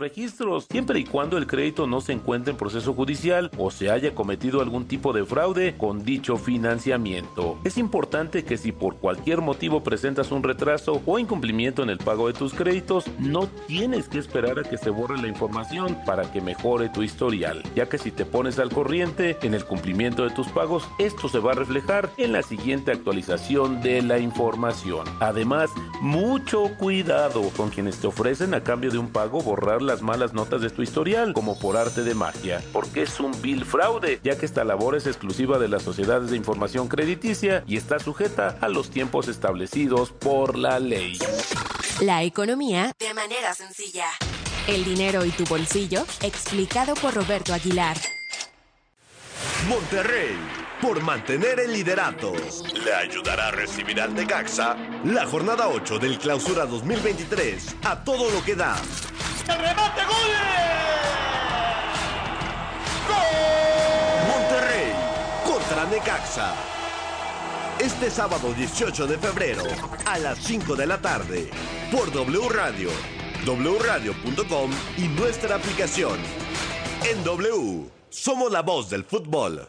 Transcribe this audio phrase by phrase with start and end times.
[0.00, 4.14] registros, siempre y cuando el crédito no se encuentre en proceso judicial o se haya
[4.14, 7.58] cometido algún tipo de fraude con dicho financiamiento.
[7.64, 12.26] Es importante que si por cualquier motivo presentas un retraso o incumplimiento en el pago
[12.26, 16.40] de tus créditos, no tienes que esperar a que se borre la información para que
[16.40, 20.48] mejore tu historial, ya que si te pones al corriente en el cumplimiento de tus
[20.48, 25.06] pagos, esto se va a reflejar en la siguiente actualización de la información.
[25.20, 25.70] Además,
[26.00, 30.60] mucho cuidado con quienes te ofrecen a cambio de un pago borrar las malas notas
[30.60, 34.46] de tu historial, como por arte de magia, porque es un bill fraude, ya que
[34.46, 38.90] esta labor es exclusiva de las sociedades de información crediticia y está sujeta a los
[38.90, 41.18] tiempos establecidos por la ley.
[42.00, 44.06] La economía de manera sencilla.
[44.68, 47.96] El dinero y tu bolsillo, explicado por Roberto Aguilar.
[49.68, 50.36] Monterrey,
[50.80, 52.32] por mantener el liderato,
[52.84, 58.44] le ayudará a recibir al Necaxa la jornada 8 del Clausura 2023 a todo lo
[58.44, 58.76] que da.
[59.50, 60.30] ¡El remate gol!
[64.28, 64.92] Monterrey
[65.44, 66.54] contra Necaxa.
[67.80, 69.64] Este sábado 18 de febrero
[70.06, 71.50] a las 5 de la tarde
[71.90, 72.90] por W Radio,
[73.44, 76.18] wradio.com y nuestra aplicación.
[77.10, 79.68] En W, somos la voz del fútbol.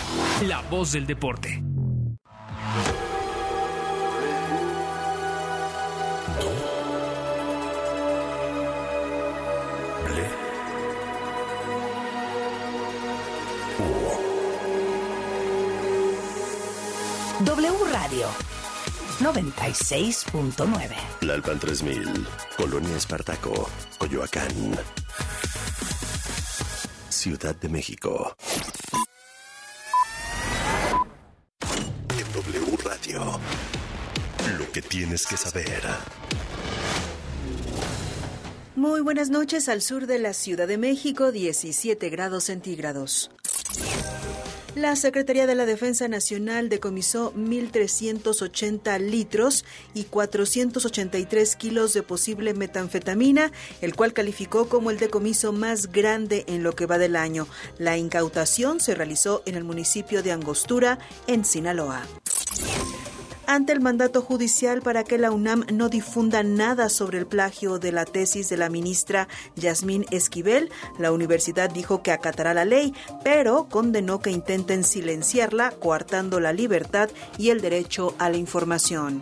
[0.47, 1.61] la voz del deporte.
[17.43, 18.27] W Radio
[19.19, 20.95] 96.9.
[21.21, 24.77] La Alpan 3000, Colonia Espartaco, Coyoacán,
[27.09, 28.35] Ciudad de México.
[34.81, 35.83] Tienes que saber.
[38.75, 43.29] Muy buenas noches al sur de la Ciudad de México, 17 grados centígrados.
[44.75, 53.51] La Secretaría de la Defensa Nacional decomisó 1.380 litros y 483 kilos de posible metanfetamina,
[53.81, 57.47] el cual calificó como el decomiso más grande en lo que va del año.
[57.77, 62.07] La incautación se realizó en el municipio de Angostura, en Sinaloa
[63.47, 67.91] ante el mandato judicial para que la UNAM no difunda nada sobre el plagio de
[67.91, 70.69] la tesis de la ministra Yasmín Esquivel,
[70.99, 72.93] la universidad dijo que acatará la ley,
[73.23, 79.21] pero condenó que intenten silenciarla, coartando la libertad y el derecho a la información.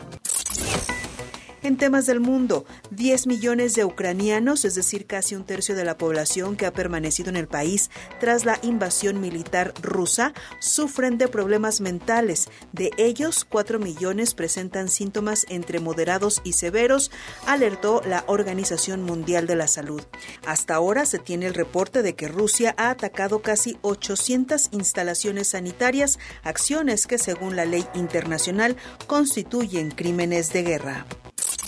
[1.62, 5.98] En temas del mundo, 10 millones de ucranianos, es decir, casi un tercio de la
[5.98, 7.90] población que ha permanecido en el país
[8.22, 12.48] tras la invasión militar rusa, sufren de problemas mentales.
[12.72, 17.12] De ellos, 4 millones presentan síntomas entre moderados y severos,
[17.46, 20.02] alertó la Organización Mundial de la Salud.
[20.46, 26.20] Hasta ahora se tiene el reporte de que Rusia ha atacado casi 800 instalaciones sanitarias,
[26.44, 28.78] acciones que según la ley internacional
[29.08, 31.06] constituyen crímenes de guerra.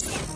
[0.03, 0.30] Yeah.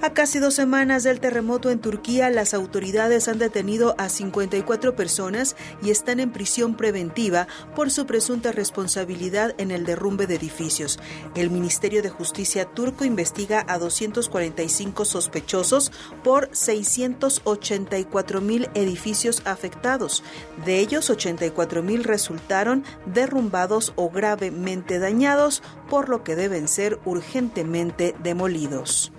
[0.00, 5.56] A casi dos semanas del terremoto en Turquía, las autoridades han detenido a 54 personas
[5.82, 11.00] y están en prisión preventiva por su presunta responsabilidad en el derrumbe de edificios.
[11.34, 15.90] El Ministerio de Justicia turco investiga a 245 sospechosos
[16.22, 20.22] por 684 mil edificios afectados.
[20.64, 28.14] De ellos, 84 mil resultaron derrumbados o gravemente dañados, por lo que deben ser urgentemente
[28.22, 29.10] demolidos.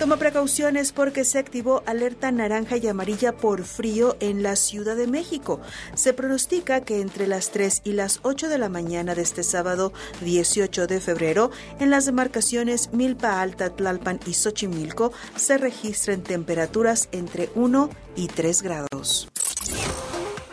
[0.00, 5.06] Toma precauciones porque se activó alerta naranja y amarilla por frío en la Ciudad de
[5.06, 5.60] México.
[5.94, 9.92] Se pronostica que entre las 3 y las 8 de la mañana de este sábado
[10.22, 11.50] 18 de febrero,
[11.80, 18.62] en las demarcaciones Milpa Alta, Tlalpan y Xochimilco, se registren temperaturas entre 1 y 3
[18.62, 19.28] grados.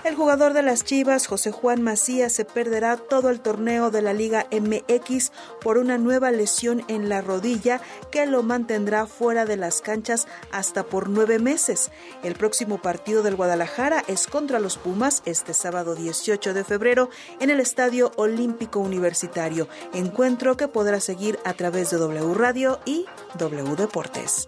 [0.07, 4.13] El jugador de las Chivas, José Juan Macías, se perderá todo el torneo de la
[4.13, 9.81] Liga MX por una nueva lesión en la rodilla que lo mantendrá fuera de las
[9.81, 11.91] canchas hasta por nueve meses.
[12.23, 17.09] El próximo partido del Guadalajara es contra los Pumas este sábado 18 de febrero
[17.41, 23.05] en el Estadio Olímpico Universitario, encuentro que podrá seguir a través de W Radio y
[23.37, 24.47] W Deportes.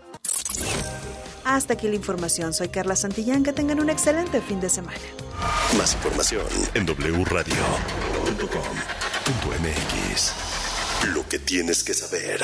[1.45, 2.53] Hasta aquí la información.
[2.53, 3.43] Soy Carla Santillán.
[3.43, 4.99] Que tengan un excelente fin de semana.
[5.77, 7.53] Más información en wradio.com.mx.
[11.13, 12.43] Lo que tienes que saber.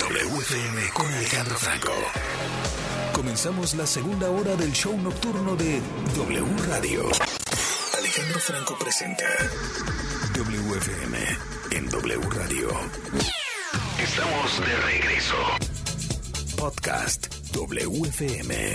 [0.00, 1.92] WFM con Alejandro Franco.
[3.12, 5.80] Comenzamos la segunda hora del show nocturno de
[6.14, 7.08] W Radio.
[7.98, 9.24] Alejandro Franco presenta
[10.34, 11.18] WFM
[11.70, 12.68] en W Radio.
[13.98, 15.75] Estamos de regreso.
[16.58, 18.74] Podcast WFM.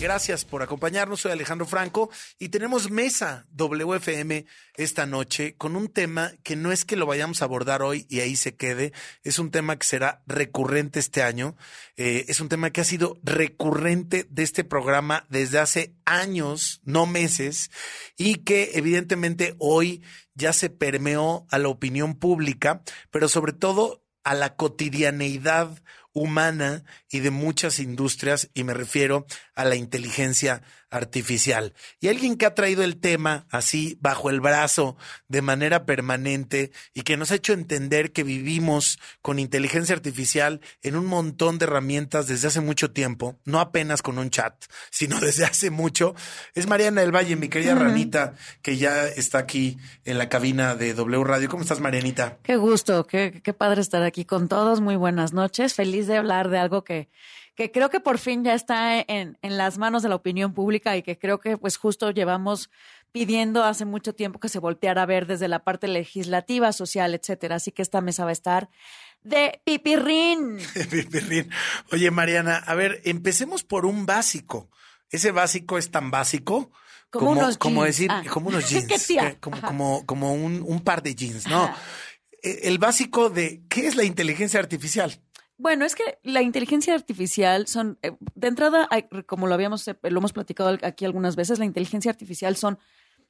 [0.00, 1.20] Gracias por acompañarnos.
[1.20, 4.46] Soy Alejandro Franco y tenemos mesa WFM
[4.76, 8.20] esta noche con un tema que no es que lo vayamos a abordar hoy y
[8.20, 8.92] ahí se quede.
[9.22, 11.56] Es un tema que será recurrente este año.
[11.96, 17.06] Eh, es un tema que ha sido recurrente de este programa desde hace años, no
[17.06, 17.70] meses,
[18.16, 20.02] y que evidentemente hoy
[20.34, 25.82] ya se permeó a la opinión pública, pero sobre todo a la cotidianeidad
[26.14, 30.62] humana y de muchas industrias, y me refiero a la inteligencia
[30.96, 31.74] artificial.
[32.00, 34.96] Y alguien que ha traído el tema así bajo el brazo
[35.28, 40.96] de manera permanente y que nos ha hecho entender que vivimos con inteligencia artificial en
[40.96, 44.54] un montón de herramientas desde hace mucho tiempo, no apenas con un chat,
[44.90, 46.14] sino desde hace mucho,
[46.54, 50.94] es Mariana del Valle, mi querida Ranita, que ya está aquí en la cabina de
[50.94, 51.48] W Radio.
[51.48, 52.38] ¿Cómo estás, Marianita?
[52.42, 54.80] Qué gusto, qué, qué padre estar aquí con todos.
[54.80, 55.74] Muy buenas noches.
[55.74, 57.08] Feliz de hablar de algo que
[57.54, 60.96] que creo que por fin ya está en, en las manos de la opinión pública
[60.96, 62.70] y que creo que pues justo llevamos
[63.12, 67.56] pidiendo hace mucho tiempo que se volteara a ver desde la parte legislativa, social, etcétera.
[67.56, 68.68] Así que esta mesa va a estar
[69.22, 70.58] de pipirrín.
[70.90, 71.48] Pipirrín.
[71.92, 74.68] Oye, Mariana, a ver, empecemos por un básico.
[75.10, 76.72] Ese básico es tan básico
[77.10, 78.24] Como unos como decir, Ah.
[78.28, 81.64] como unos jeans, eh, como, como, como un, un par de jeans, ¿no?
[81.64, 81.76] Ajá.
[82.42, 85.20] Eh, El básico de qué es la inteligencia artificial.
[85.56, 88.88] Bueno, es que la inteligencia artificial son, eh, de entrada,
[89.26, 92.78] como lo habíamos, eh, lo hemos platicado aquí algunas veces, la inteligencia artificial son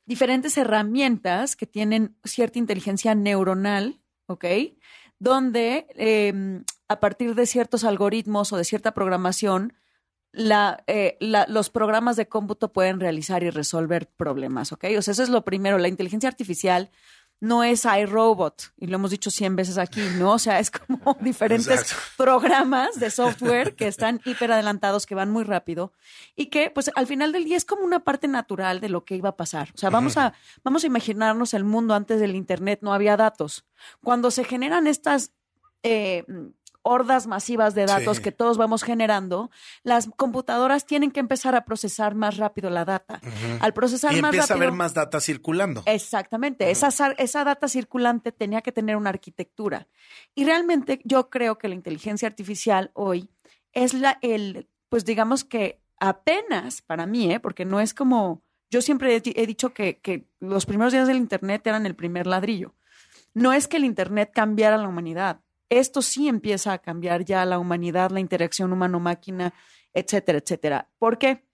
[0.07, 4.45] diferentes herramientas que tienen cierta inteligencia neuronal, ¿ok?
[5.19, 9.75] Donde eh, a partir de ciertos algoritmos o de cierta programación,
[10.33, 14.85] la, eh, la- los programas de cómputo pueden realizar y resolver problemas, ¿ok?
[14.99, 15.79] O sea, eso es lo primero.
[15.79, 16.91] La inteligencia artificial
[17.45, 20.33] no es iRobot, y lo hemos dicho cien veces aquí, ¿no?
[20.33, 22.03] O sea, es como diferentes Exacto.
[22.17, 25.93] programas de software que están hiper adelantados, que van muy rápido,
[26.35, 29.17] y que, pues, al final del día es como una parte natural de lo que
[29.17, 29.71] iba a pasar.
[29.75, 30.33] O sea, vamos a,
[30.63, 33.67] vamos a imaginarnos el mundo antes del Internet, no había datos.
[34.03, 35.33] Cuando se generan estas
[35.83, 36.25] eh,
[36.87, 38.23] hordas masivas de datos Sí.
[38.23, 39.51] que todos vamos generando,
[39.83, 43.21] las computadoras tienen que empezar a procesar más rápido la data.
[43.61, 44.69] Al procesar Y más empieza a rápido.
[44.69, 45.83] haber más data circulando.
[45.87, 46.71] Exactamente.
[46.71, 49.89] esa, sar- esa data circulante tenía que tener una arquitectura.
[50.35, 53.31] Y realmente yo creo que la inteligencia artificial hoy
[53.73, 57.41] es la, el, pues digamos que apenas para mí, ¿eh?
[57.41, 61.67] porque no es como, yo siempre he dicho que, que los primeros días del Internet
[61.67, 62.75] eran el primer ladrillo.
[63.33, 65.41] No es que el Internet cambiara la humanidad.
[65.69, 69.55] Esto sí empieza a cambiar ya la humanidad, la interacción humano-máquina,
[69.93, 70.91] etcétera, etcétera.
[70.99, 71.45] ¿Por qué?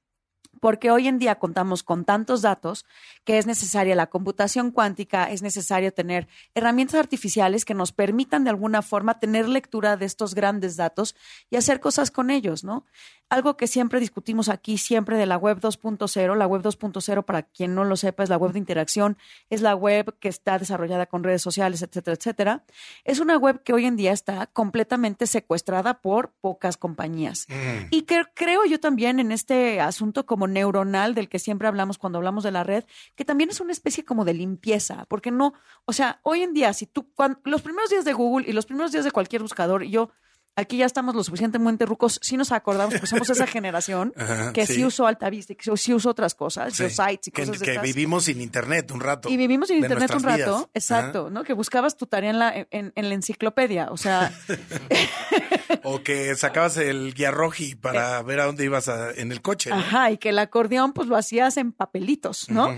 [0.61, 2.85] Porque hoy en día contamos con tantos datos
[3.25, 8.51] que es necesaria la computación cuántica, es necesario tener herramientas artificiales que nos permitan de
[8.51, 11.15] alguna forma tener lectura de estos grandes datos
[11.51, 12.85] y hacer cosas con ellos, ¿no?
[13.31, 16.37] Algo que siempre discutimos aquí, siempre de la web 2.0.
[16.37, 19.17] La web 2.0, para quien no lo sepa, es la web de interacción,
[19.49, 22.65] es la web que está desarrollada con redes sociales, etcétera, etcétera.
[23.05, 27.47] Es una web que hoy en día está completamente secuestrada por pocas compañías.
[27.91, 32.19] Y que creo yo también en este asunto como neuronal del que siempre hablamos cuando
[32.19, 32.85] hablamos de la red,
[33.15, 36.73] que también es una especie como de limpieza, porque no, o sea, hoy en día,
[36.73, 39.85] si tú, cuan- los primeros días de Google y los primeros días de cualquier buscador,
[39.85, 40.11] yo,
[40.57, 44.67] aquí ya estamos lo suficientemente rucos, sí nos acordamos, pues somos esa generación Ajá, que
[44.67, 44.75] sí.
[44.75, 44.85] sí.
[44.85, 46.91] usó Altavista, y que sí usó otras cosas, Sí.
[46.91, 47.83] sites y que, cosas que estas.
[47.85, 49.29] vivimos sin internet un rato.
[49.31, 50.69] Y vivimos sin internet un rato, vidas.
[50.75, 51.45] exacto, ¿no?
[51.45, 54.33] Que buscabas tu tarea en la, en, en la enciclopedia, o sea,
[55.83, 59.71] o que sacabas el guía roji para ver a dónde ibas a- en el coche.
[59.71, 59.77] ¿no?
[59.77, 62.75] Ajá, y que el acordeón pues lo hacías en papelitos, ¿no?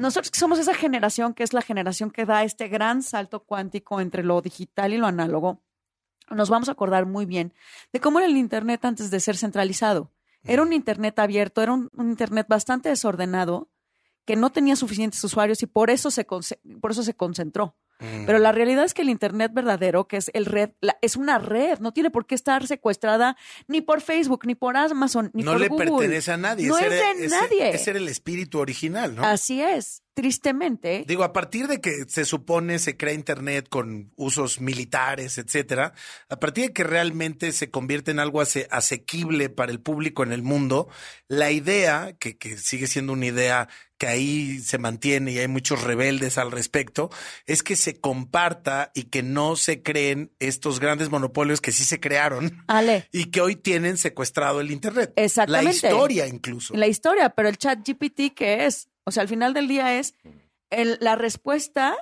[0.00, 4.00] Nosotros que somos esa generación que es la generación que da este gran salto cuántico
[4.00, 5.62] entre lo digital y lo análogo,
[6.30, 7.52] nos vamos a acordar muy bien
[7.92, 10.10] de cómo era el Internet antes de ser centralizado.
[10.44, 13.68] Era un Internet abierto, era un, un Internet bastante desordenado,
[14.24, 17.76] que no tenía suficientes usuarios y por eso se, por eso se concentró.
[18.26, 21.38] Pero la realidad es que el Internet verdadero, que es el red, la- es una
[21.38, 25.52] red, no tiene por qué estar secuestrada ni por Facebook, ni por Amazon, ni no
[25.52, 25.86] por le Google.
[26.00, 26.66] pertenece a nadie.
[26.68, 27.70] No ese es era- de ese- nadie.
[27.70, 29.24] Ese era el espíritu original, ¿no?
[29.24, 30.02] Así es.
[30.16, 35.92] Tristemente, Digo, a partir de que se supone se crea Internet con usos militares, etcétera,
[36.30, 40.32] a partir de que realmente se convierte en algo ase- asequible para el público en
[40.32, 40.88] el mundo,
[41.28, 43.68] la idea, que, que sigue siendo una idea
[43.98, 47.10] que ahí se mantiene y hay muchos rebeldes al respecto,
[47.44, 52.00] es que se comparta y que no se creen estos grandes monopolios que sí se
[52.00, 55.12] crearon Ale, y que hoy tienen secuestrado el Internet.
[55.16, 55.64] Exactamente.
[55.64, 56.74] La historia incluso.
[56.74, 58.88] la historia, pero el chat GPT, ¿qué es?
[59.06, 60.14] O sea, al final del día es
[60.70, 61.96] el- la respuesta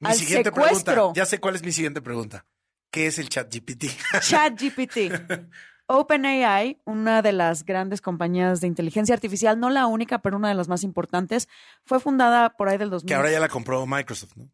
[0.00, 0.94] Mi al siguiente secuestro.
[0.94, 2.44] pregunta, ya sé cuál es mi siguiente pregunta.
[2.92, 3.86] ¿Qué es el chat GPT?
[4.20, 4.96] Chat GPT.
[5.86, 10.54] OpenAI, una de las grandes compañías de inteligencia artificial, no la única, pero una de
[10.54, 11.48] las más importantes,
[11.84, 13.08] fue fundada por ahí del 2000.
[13.08, 14.48] que ahora ya la compró Microsoft, ¿no?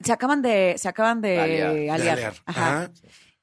[0.00, 1.74] Se acaban de, se acaban de Aliar.
[1.74, 2.34] De aliar.
[2.46, 2.90] Ajá.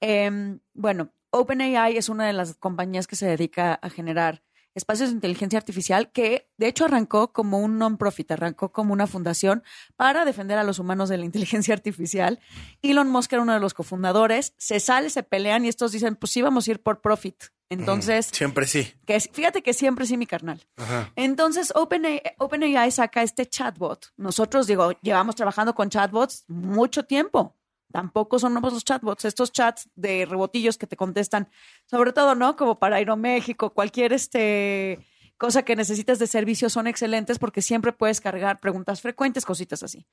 [0.01, 4.41] Em, bueno, OpenAI es una de las compañías que se dedica a generar
[4.77, 9.63] espacios de inteligencia artificial que de hecho arrancó como un non-profit, arrancó como una fundación
[9.95, 12.39] para defender a los humanos de la inteligencia artificial.
[12.81, 16.31] Elon Musk era uno de los cofundadores, se sale, se pelean y estos dicen, pues
[16.31, 17.35] sí, vamos a ir por profit.
[17.69, 18.93] Entonces, Siempre sí.
[19.05, 20.65] que fíjate que siempre sí, mi carnal.
[20.77, 21.11] Ajá.
[21.17, 24.13] Entonces, OpenAI, OpenAI saca este chatbot.
[24.15, 27.57] Nosotros, digo, llevamos trabajando con chatbots mucho tiempo.
[27.91, 31.49] Tampoco son nuevos los chatbots, estos chats de rebotillos que te contestan,
[31.85, 32.55] sobre todo, ¿no?
[32.55, 34.99] Como para Aeroméxico, cualquier este
[35.37, 40.07] cosa que necesites de servicio son excelentes porque siempre puedes cargar preguntas frecuentes, cositas así.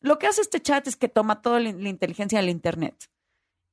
[0.00, 3.10] Lo que hace este chat es que toma toda la la inteligencia del Internet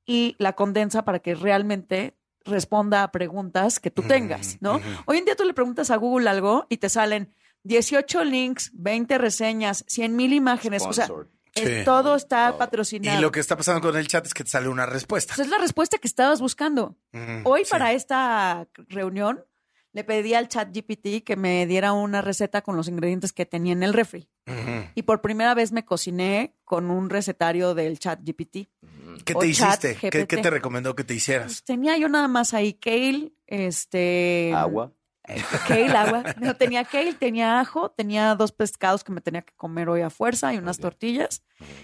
[0.04, 4.80] y la condensa para que realmente responda a preguntas que tú tengas, ¿no?
[5.06, 7.34] Hoy en día tú le preguntas a Google algo y te salen
[7.64, 11.08] 18 links, 20 reseñas, 100 mil imágenes, o sea,
[11.56, 11.84] Sí.
[11.84, 13.18] todo está patrocinado.
[13.18, 15.34] Y lo que está pasando con el chat es que te sale una respuesta.
[15.34, 16.96] Pues es la respuesta que estabas buscando.
[17.44, 17.70] Hoy sí.
[17.70, 19.44] para esta reunión
[19.96, 23.72] le pedí al chat GPT que me diera una receta con los ingredientes que tenía
[23.72, 24.28] en el refri.
[24.94, 28.68] Y por primera vez me cociné con un recetario del chat GPT.
[29.24, 29.96] ¿Qué te hiciste?
[29.96, 30.28] ¿Qué, GPT.
[30.28, 31.46] qué te recomendó que te hicieras?
[31.46, 34.52] Pues tenía yo nada más ahí kale, este...
[34.54, 34.92] Agua.
[35.66, 36.22] Kale, agua.
[36.40, 40.10] No, tenía kale, tenía ajo, tenía dos pescados que me tenía que comer hoy a
[40.10, 41.42] fuerza y unas tortillas.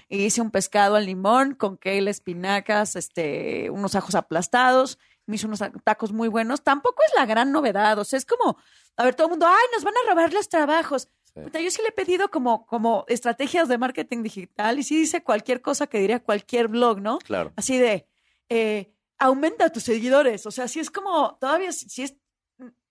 [0.08, 4.98] Y hice un pescado al limón con kale, espinacas, este, unos ajos aplastados.
[5.26, 6.62] Me hice unos tacos muy buenos.
[6.62, 7.98] Tampoco es la gran novedad.
[7.98, 8.56] O sea, es como,
[8.96, 11.08] a ver, todo el mundo, ay, nos van a robar los trabajos.
[11.34, 15.22] Puta, yo sí le he pedido como, como estrategias de marketing digital y sí dice
[15.22, 17.18] cualquier cosa que diría cualquier blog, ¿no?
[17.18, 17.52] Claro.
[17.56, 18.06] Así de,
[18.50, 20.44] eh, aumenta tus seguidores.
[20.46, 22.16] O sea, sí es como, todavía, sí es,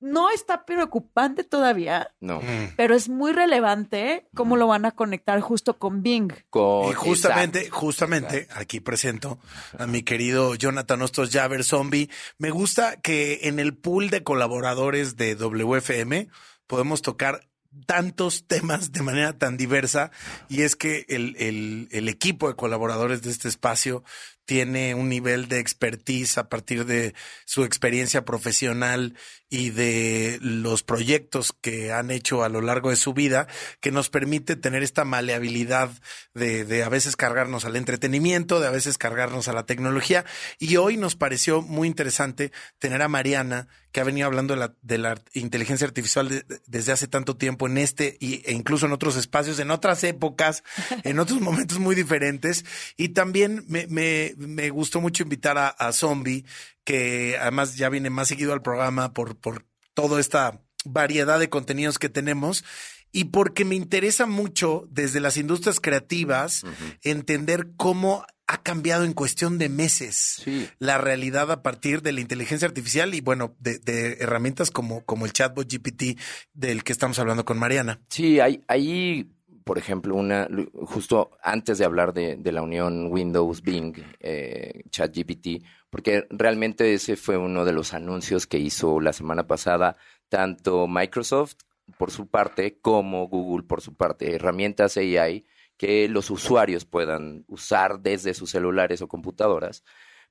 [0.02, 2.42] no está preocupante todavía, No.
[2.42, 2.74] Mm.
[2.76, 6.32] pero es muy relevante cómo lo van a conectar justo con Bing.
[6.50, 7.80] Con- Y justamente, exacto.
[7.80, 9.40] justamente, aquí presento
[9.78, 12.10] a mi querido Jonathan Ostos Javer Zombie.
[12.38, 16.28] Me gusta que en el pool de colaboradores de WFM
[16.68, 17.48] podemos tocar
[17.86, 20.12] tantos temas de manera tan diversa
[20.50, 24.04] y es que el, el- el equipo de colaboradores de este espacio
[24.52, 27.16] tiene un nivel de expertise a partir de
[27.46, 29.16] su experiencia profesional
[29.48, 33.48] y de los proyectos que han hecho a lo largo de su vida
[33.80, 35.90] que nos permite tener esta maleabilidad
[36.34, 40.26] de, de a veces cargarnos al entretenimiento, de a veces cargarnos a la tecnología.
[40.60, 44.74] Y hoy nos pareció muy interesante tener a Mariana, que ha venido hablando de la,
[44.82, 48.86] de la inteligencia artificial de- de- desde hace tanto tiempo en este y, e incluso
[48.86, 50.64] en otros espacios, en otras épocas,
[51.04, 52.64] en otros momentos muy diferentes.
[52.96, 56.46] Y también me, me, me gustó mucho invitar a, a Zombie,
[56.84, 62.00] que además ya viene más seguido al programa por, por toda esta variedad de contenidos
[62.00, 62.64] que tenemos
[63.12, 66.64] y porque me interesa mucho desde las industrias creativas
[67.04, 70.68] entender cómo ha cambiado en cuestión de meses Sí.
[70.80, 75.26] la realidad a partir de la inteligencia artificial y bueno, de, de herramientas como, como
[75.26, 76.18] el chatbot GPT
[76.54, 78.00] del que estamos hablando con Mariana.
[78.10, 79.32] Sí, ahí,
[79.64, 86.26] por ejemplo, una justo antes de hablar de, de la unión Windows-Bing, eh, ChatGPT, porque
[86.30, 89.98] realmente ese fue uno de los anuncios que hizo la semana pasada
[90.30, 91.56] tanto Microsoft
[91.98, 95.46] por su parte como Google por su parte, herramientas AI
[95.78, 99.84] que los usuarios puedan usar desde sus celulares o computadoras,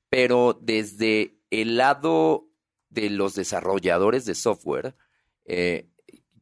[0.09, 2.49] pero desde el lado
[2.89, 4.95] de los desarrolladores de software,
[5.45, 5.89] eh,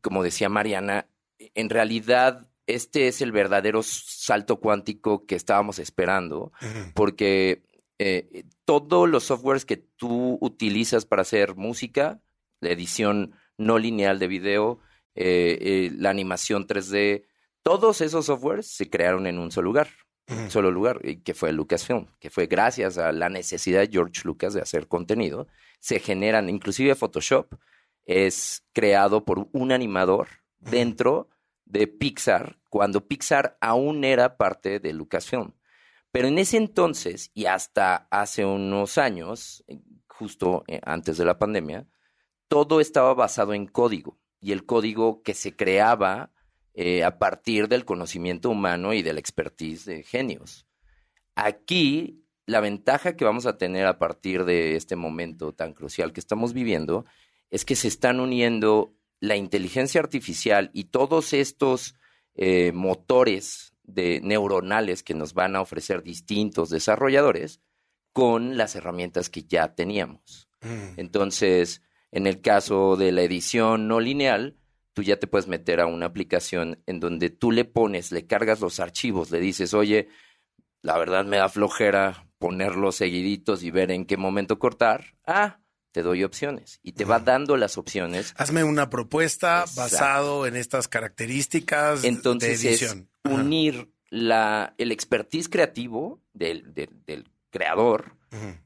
[0.03, 6.53] como decía Mariana, en realidad este es el verdadero salto cuántico que estábamos esperando,
[6.95, 7.63] porque
[7.99, 12.21] eh, todos los softwares que tú utilizas para hacer música,
[12.61, 14.81] la edición no lineal de video,
[15.15, 17.25] eh, eh, la animación 3D,
[17.63, 19.89] todos esos softwares se crearon en un solo lugar,
[20.29, 24.53] un solo lugar, que fue Lucasfilm, que fue gracias a la necesidad de George Lucas
[24.53, 25.49] de hacer contenido,
[25.81, 27.55] se generan, inclusive Photoshop
[28.05, 31.31] es creado por un animador dentro
[31.69, 35.53] de Pixar, cuando Pixar aún era parte de Lucasfilm.
[36.11, 39.65] Pero en ese entonces, y hasta hace unos años,
[40.07, 41.87] justo eh, antes de la pandemia,
[42.49, 46.33] todo estaba basado en código, y el código que se creaba
[46.75, 50.67] eh, a partir del conocimiento humano y de la expertise de genios.
[51.35, 56.21] Aquí, la ventaja que vamos a tener a partir de este momento tan crucial que
[56.21, 57.05] estamos viviendo
[57.51, 61.95] es que se están uniendo la inteligencia artificial y todos estos
[62.35, 67.61] eh, motores de neuronales que nos van a ofrecer distintos desarrolladores
[68.13, 70.49] con las herramientas que ya teníamos.
[70.61, 70.99] Mm.
[70.99, 74.57] Entonces, en el caso de la edición no lineal,
[74.93, 78.61] tú ya te puedes meter a una aplicación en donde tú le pones, le cargas
[78.61, 80.09] los archivos, le dices, oye,
[80.83, 85.17] la verdad me da flojera ponerlos seguiditos y ver en qué momento cortar.
[85.27, 85.61] Ah,
[85.93, 88.35] te doy opciones y te va dando las opciones.
[88.37, 93.09] Hazme una propuesta basado en estas características Entonces de edición.
[93.25, 98.15] Es unir la, el expertise creativo del, del, creador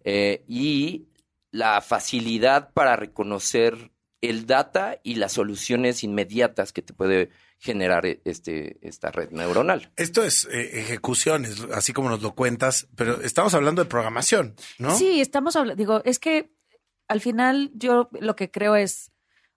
[0.02, 1.06] eh, y
[1.52, 8.78] la facilidad para reconocer el data y las soluciones inmediatas que te puede generar este,
[8.80, 9.92] esta red neuronal.
[9.96, 14.96] Esto es eh, ejecuciones, así como nos lo cuentas, pero estamos hablando de programación, ¿no?
[14.96, 16.50] Sí, estamos hablando, digo, es que
[17.12, 19.12] al final yo lo que creo es,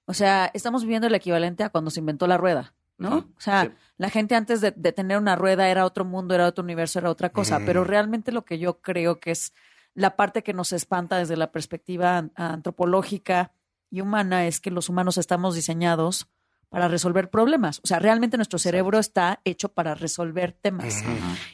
[0.05, 3.29] o sea, estamos viviendo el equivalente a cuando se inventó la rueda, ¿no?
[3.37, 6.99] o sea, la gente antes de, tener una rueda era otro mundo, era otro universo,
[6.99, 9.53] era otra cosa, pero realmente lo que yo creo que es
[9.93, 13.53] la parte que nos espanta desde la perspectiva antropológica
[13.89, 16.27] y humana es que los humanos estamos diseñados
[16.75, 17.79] para resolver problemas.
[17.85, 21.05] O sea, realmente nuestro cerebro está hecho para resolver temas.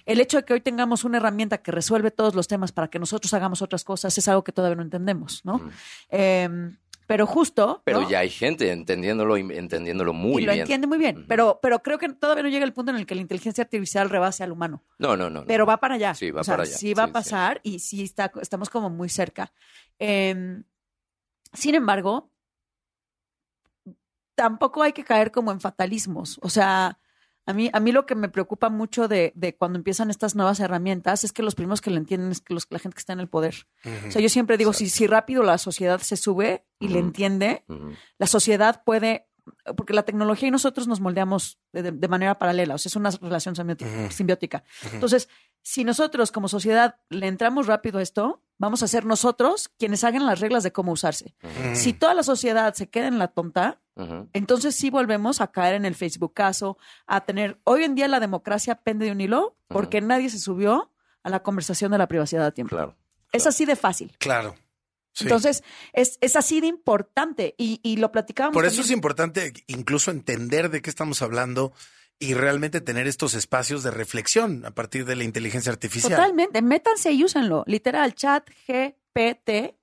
[0.08, 2.98] El hecho de que hoy tengamos una herramienta que resuelve todos los temas para que
[2.98, 5.62] nosotros hagamos otras cosas es algo que todavía no entendemos, ¿no?
[6.10, 7.84] Em, pero justo.
[7.86, 10.64] Pero ya hay gente entendiéndolo entendiéndolo muy y lo bien.
[10.64, 11.24] entiende muy bien.
[11.28, 14.10] pero, pero creo que todavía no llega el punto en el que la inteligencia artificial
[14.10, 14.84] rebase al humano.
[14.98, 15.46] No, no, no.
[15.46, 16.16] Pero va para allá.
[16.16, 16.74] Sí, va para allá.
[16.76, 19.54] Sí va a pasar y sí está, estamos como muy cerca.
[20.00, 20.64] Em,
[21.54, 22.31] sin embargo,
[24.36, 26.40] tampoco hay que caer como en fatalismos.
[26.42, 27.00] O sea,
[27.46, 30.60] a mí, a mí lo que me preocupa mucho de, de, cuando empiezan estas nuevas
[30.60, 33.14] herramientas es que los primeros que lo entienden es que los, la gente que está
[33.14, 33.68] en el poder.
[34.08, 37.64] O sea, yo siempre digo, si, si rápido la sociedad se sube y le entiende,
[38.20, 39.28] la sociedad puede,
[39.76, 43.10] porque la tecnología y nosotros nos moldeamos de, de manera paralela, o sea, es una
[43.10, 43.56] relación
[44.12, 44.64] simbiótica.
[44.94, 45.28] Entonces,
[45.64, 50.28] si nosotros como sociedad le entramos rápido a esto, vamos a ser nosotros quienes hagan
[50.28, 51.36] las reglas de cómo usarse.
[51.74, 53.82] Si toda la sociedad se queda en la tonta,
[54.34, 58.20] entonces sí volvemos a caer en el Facebook caso, a tener, hoy en día la
[58.20, 60.92] democracia pende de un hilo porque nadie se subió
[61.24, 62.76] a la conversación de la privacidad a tiempo.
[62.76, 62.98] Claro.
[63.32, 64.16] Es así de fácil.
[64.18, 64.56] Claro.
[65.20, 68.54] Entonces, es, es, así de importante y, y lo platicábamos.
[68.54, 71.74] Por eso es importante incluso entender de qué estamos hablando
[72.22, 76.12] y realmente tener estos espacios de reflexión a partir de la inteligencia artificial.
[76.12, 76.62] Totalmente.
[76.62, 77.64] Métanse y úsenlo.
[77.68, 79.76] Literal, chat GPT.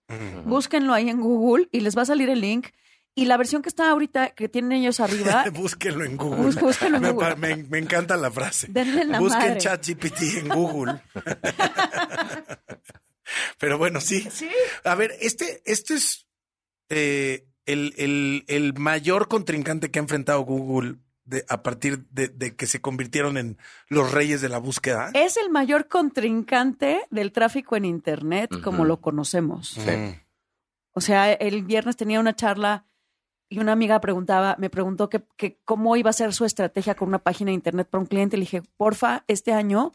[0.44, 2.68] Búsquenlo ahí en Google y les va a salir el link.
[3.18, 5.44] Y la versión que está ahorita, que tienen ellos arriba.
[5.52, 6.54] búsquenlo en Google.
[6.60, 7.34] búsquenlo en Google.
[7.34, 8.68] Me, me, encanta la frase.
[8.70, 11.02] Denle la Busquen ChatGPT en Google.
[13.58, 14.20] Pero bueno, sí.
[14.30, 14.48] Sí.
[14.84, 16.28] A ver, este, este es
[16.90, 22.54] eh, el, el, el mayor contrincante que ha enfrentado Google de, a partir de, de,
[22.54, 25.10] que se convirtieron en los reyes de la búsqueda.
[25.14, 28.62] Es el mayor contrincante del tráfico en Internet uh -huh.
[28.62, 29.70] como lo conocemos.
[29.70, 30.20] Sí.
[30.92, 32.84] O sea, el viernes tenía una charla
[33.48, 37.08] y una amiga preguntaba, me preguntó que, que, cómo iba a ser su estrategia con
[37.08, 38.36] una página de Internet para un cliente.
[38.36, 39.92] Le dije, porfa, este año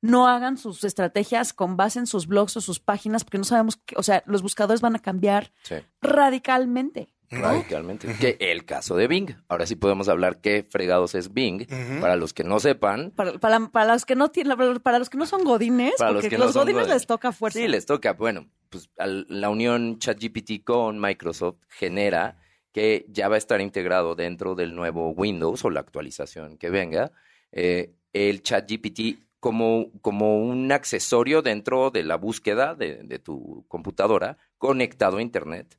[0.00, 3.76] no hagan sus estrategias con base en sus blogs o sus páginas porque no sabemos,
[3.76, 5.76] que, o sea, los buscadores van a cambiar sí.
[6.00, 7.08] radicalmente.
[7.30, 7.40] ¿no?
[7.40, 8.12] Radicalmente.
[8.20, 9.30] Que el caso de Bing.
[9.48, 11.62] Ahora sí podemos hablar qué fregados es Bing.
[11.62, 12.00] Uh -huh.
[12.00, 13.12] Para los que no sepan.
[13.12, 16.28] Para, para, para, los que no tienen, para los que no son godines, para porque
[16.28, 17.58] los, que los no godines, godines les toca fuerza.
[17.58, 18.12] Sí, les toca.
[18.12, 22.36] Bueno, pues la unión ChatGPT con Microsoft genera
[22.76, 27.10] que ya va a estar integrado dentro del nuevo Windows o la actualización que venga.
[27.50, 34.36] Eh, el ChatGPT como, como un accesorio dentro de la búsqueda de, de, tu computadora
[34.58, 35.78] conectado a Internet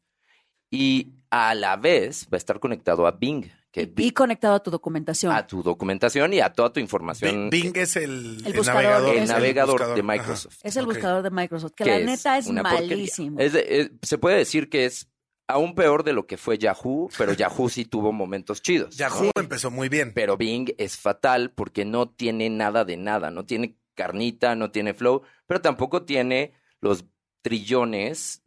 [0.71, 4.71] y a la vez va a estar conectado a Bing, que Y conectado a tu
[4.71, 5.31] documentación.
[5.31, 7.51] a tu documentación y a toda tu información.
[7.51, 9.95] Bing es el, El buscador, el es el navegador buscador.
[9.95, 10.11] de Ajá.
[10.13, 10.57] Microsoft.
[10.63, 13.39] es el buscador de Microsoft, que, que la neta es malísimo.
[13.39, 15.07] Es de- es- se puede decir que es
[15.47, 18.95] aún peor de lo que fue Yahoo, pero Yahoo sí tuvo momentos chidos.
[18.97, 20.13] Yahoo empezó muy bien.
[20.13, 24.93] Pero Bing es fatal porque no tiene nada de nada, no tiene carnita, no tiene
[24.93, 27.05] flow, pero tampoco tiene los
[27.41, 28.43] trillones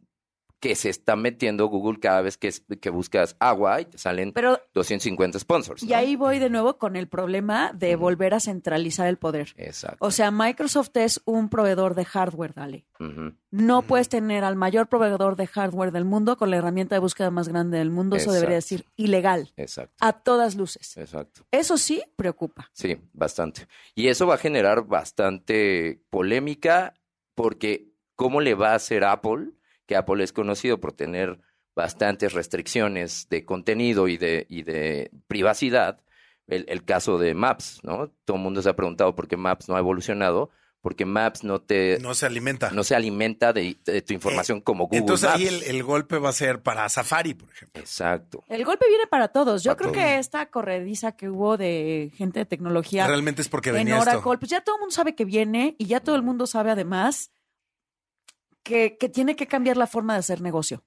[0.61, 4.31] que se está metiendo Google cada vez que, es- que buscas agua y te salen
[4.31, 5.81] Pero 250 sponsors.
[5.83, 9.53] y ahí voy de nuevo con el problema de volver a centralizar el poder.
[9.57, 9.97] Exacto.
[9.99, 12.85] O sea, Microsoft es un proveedor de hardware, dale.
[13.49, 17.31] No puedes tener al mayor proveedor de hardware del mundo con la herramienta de búsqueda
[17.31, 18.15] más grande del mundo.
[18.15, 18.83] Eso debería Exacto.
[18.83, 19.95] decir ilegal, Exacto.
[19.99, 20.95] a todas luces.
[20.97, 21.41] Exacto.
[21.49, 22.69] Eso sí preocupa.
[22.73, 23.65] Sí, bastante.
[23.95, 26.93] Y eso va a generar bastante polémica
[27.33, 29.49] porque ¿cómo le va a hacer Apple?
[29.91, 31.37] Que Apple es conocido por tener
[31.75, 35.99] bastantes restricciones de contenido y de, y de privacidad.
[36.47, 38.09] El, el caso de Maps, ¿no?
[38.23, 40.49] Todo el mundo se ha preguntado por qué Maps no ha evolucionado,
[40.81, 42.71] porque Maps no te No se alimenta.
[42.71, 45.39] no se alimenta de, de tu información como Google Entonces Maps.
[45.41, 47.81] ahí el, el golpe va a ser para Safari, por ejemplo.
[47.81, 48.45] Exacto.
[48.47, 49.61] El golpe viene para todos.
[49.61, 50.03] Yo Para creo todos.
[50.05, 54.19] que esta corrediza que hubo de gente de tecnología Realmente es porque en venía Oracle,
[54.19, 54.39] esto.
[54.39, 57.29] pues ya todo el mundo sabe que viene y ya todo el mundo sabe además
[58.63, 60.83] que, que tiene que cambiar la forma de hacer negocio.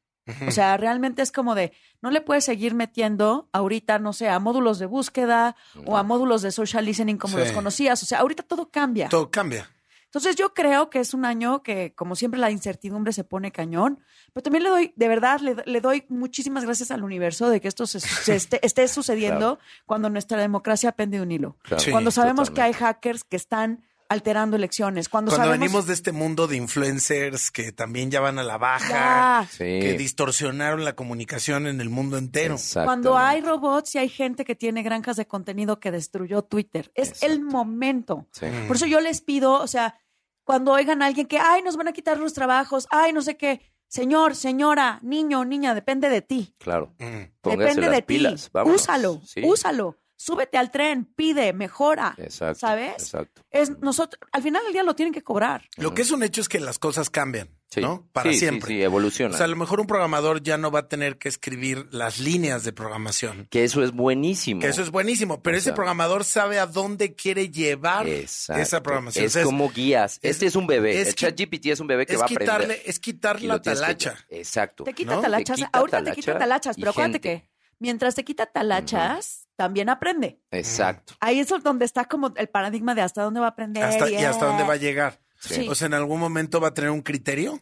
[0.48, 4.38] O sea, realmente es como de, no le puedes seguir metiendo ahorita, no sé, a
[4.38, 7.40] módulos de búsqueda o a módulos de social listening como Sí.
[7.40, 8.02] los conocías.
[8.02, 9.10] O sea, ahorita todo cambia.
[9.10, 9.68] Todo cambia.
[10.06, 13.98] Entonces yo creo que es un año que, como siempre, la incertidumbre se pone cañón,
[14.32, 17.68] pero también le doy, de verdad, le, le doy muchísimas gracias al universo de que
[17.68, 21.58] esto se, se esté, esté sucediendo cuando nuestra democracia pende de un hilo.
[21.64, 21.82] Claro.
[21.82, 25.94] Sí, cuando sabemos que hay hackers que están alterando elecciones, cuando, Cuando sabemos venimos de
[25.94, 29.46] este mundo de influencers que también ya van a la baja.
[29.50, 29.64] Sí.
[29.64, 32.56] que distorsionaron la comunicación en el mundo entero.
[32.84, 37.22] cuando hay robots y hay gente que tiene granjas de contenido que destruyó Twitter, es
[37.22, 38.26] el momento.
[38.32, 38.46] Sí.
[38.66, 39.98] Por eso yo les pido, o sea,
[40.44, 43.36] cuando oigan a alguien que, ay, nos van a quitar los trabajos, ay, no sé
[43.36, 46.54] qué, señor, señora, niño, niña, depende de ti.
[46.58, 46.94] Claro.
[46.98, 47.48] Mm.
[47.48, 48.44] Depende las de pilas.
[48.44, 48.50] ti.
[48.52, 48.82] vámonos.
[48.82, 49.42] úsalo, Sí.
[49.44, 49.98] úsalo.
[50.24, 52.14] Súbete al tren, pide, mejora.
[52.16, 52.60] Exacto.
[52.60, 52.92] ¿Sabes?
[52.94, 53.42] Exacto.
[53.50, 55.68] Es nosotros, al final del día lo tienen que cobrar.
[55.76, 57.80] Lo que es un hecho es que las cosas cambian, Sí.
[57.82, 58.08] ¿no?
[58.12, 58.68] Para Sí, sí, siempre.
[58.68, 59.34] Sí, evoluciona.
[59.34, 62.20] O sea, a lo mejor un programador ya no va a tener que escribir las
[62.20, 63.46] líneas de programación.
[63.50, 64.60] Que eso es buenísimo.
[64.60, 68.62] Que eso es buenísimo, pero O ese programador sabe a dónde quiere llevar Exacto.
[68.62, 69.24] esa programación.
[69.26, 70.20] Es O sea, como guías.
[70.22, 71.00] es- este es un bebé.
[71.02, 72.46] es el ChatGPT es un bebé que va a aprender.
[72.48, 74.16] quitarle, es quitar la que- talacha.
[74.30, 74.84] Exacto.
[74.84, 75.20] Te quita ¿no?
[75.20, 75.56] talachas.
[75.56, 80.40] Te quita Ahorita te quita talachas, pero acuérdate que mientras te quita talachas, también aprende.
[80.50, 81.14] Exacto.
[81.20, 83.82] Ahí es donde está como el paradigma de hasta dónde va a aprender.
[83.84, 85.20] Hasta- y hasta dónde va a llegar.
[85.40, 85.66] Sí.
[85.68, 87.60] O sea, en algún momento va a tener un criterio.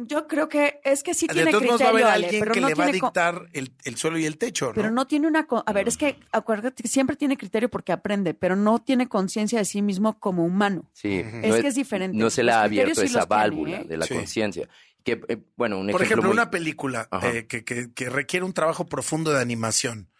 [0.00, 2.26] Yo creo que es que sí de tiene todos modos va a haber criterio, Ale,
[2.26, 4.74] alguien pero que no le va a dictar el, el suelo y el techo, ¿no?
[4.74, 5.44] Pero no tiene una...
[5.66, 9.58] A ver, es que acuérdate que siempre tiene criterio porque aprende, pero no tiene conciencia
[9.58, 10.88] de sí mismo como humano.
[10.92, 11.20] Sí.
[11.42, 12.16] Es que es diferente.
[12.16, 13.84] No se le ha abierto sí esa tiene, válvula ¿eh?
[13.86, 14.14] de la Sí.
[14.14, 14.68] conciencia.
[15.04, 18.44] Que, eh, bueno, un Por ejemplo ejemplo, muy- una película eh, que, que- que requiere
[18.44, 20.10] un trabajo profundo de animación.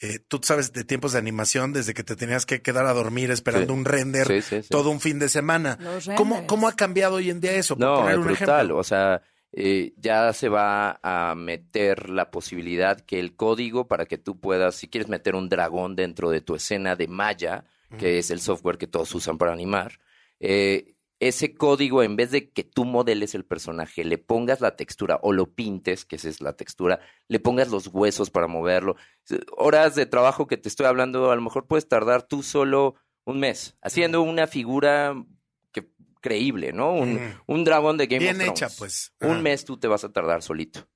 [0.00, 3.30] Eh, tú sabes de tiempos de animación desde que te tenías que quedar a dormir
[3.30, 3.78] esperando Sí.
[3.78, 4.68] un render Sí, sí, sí.
[4.68, 5.78] todo un fin de semana.
[6.16, 6.46] ¿Cómo.
[6.46, 7.76] ¿Cómo ha cambiado hoy en día eso?
[7.78, 8.48] No, poner es un brutal.
[8.58, 8.76] ejemplo.
[8.78, 14.18] O sea, eh, ya se va a meter la posibilidad que el código para que
[14.18, 17.64] tú puedas, si quieres meter un dragón dentro de tu escena de Maya,
[17.98, 19.98] que es el software que todos usan para animar,
[20.40, 25.18] eh, ese código, en vez de que tú modeles el personaje, le pongas la textura
[25.22, 28.96] o lo pintes, que esa es la textura, le pongas los huesos para moverlo.
[29.56, 33.40] Horas de trabajo que te estoy hablando, a lo mejor puedes tardar tú solo un
[33.40, 35.14] mes haciendo una figura
[35.72, 36.92] que creíble, ¿no?
[36.92, 38.62] Un, dragón de Game Bien of Thrones.
[38.62, 39.12] hecha, pues.
[39.20, 40.86] Un mes tú te vas a tardar solito.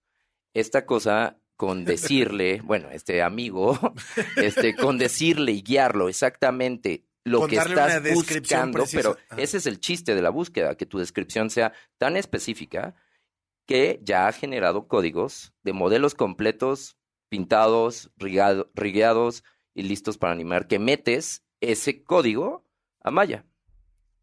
[0.53, 3.79] Esta cosa con decirle, bueno, este amigo,
[4.37, 8.99] este, con decirle y guiarlo exactamente lo que estás buscando, precisa.
[8.99, 9.41] pero Ajá.
[9.43, 12.95] ese es el chiste de la búsqueda, que tu descripción sea tan específica
[13.67, 16.97] que ya ha generado códigos de modelos completos,
[17.29, 22.65] pintados, rigado- rigueados y listos para animar, que metes ese código
[23.03, 23.45] a Maya.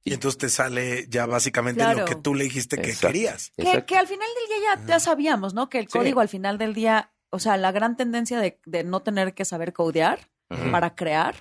[0.03, 1.99] Y entonces te sale ya básicamente Claro.
[1.99, 3.07] lo que tú le dijiste que Exacto.
[3.07, 3.51] querías.
[3.55, 5.69] Que, al final del día ya, ya sabíamos, ¿no?
[5.69, 5.97] Que el Sí.
[5.97, 9.43] código al final del día, o sea, la gran tendencia de, de no tener que
[9.45, 10.29] saber codear
[10.71, 11.35] Para crear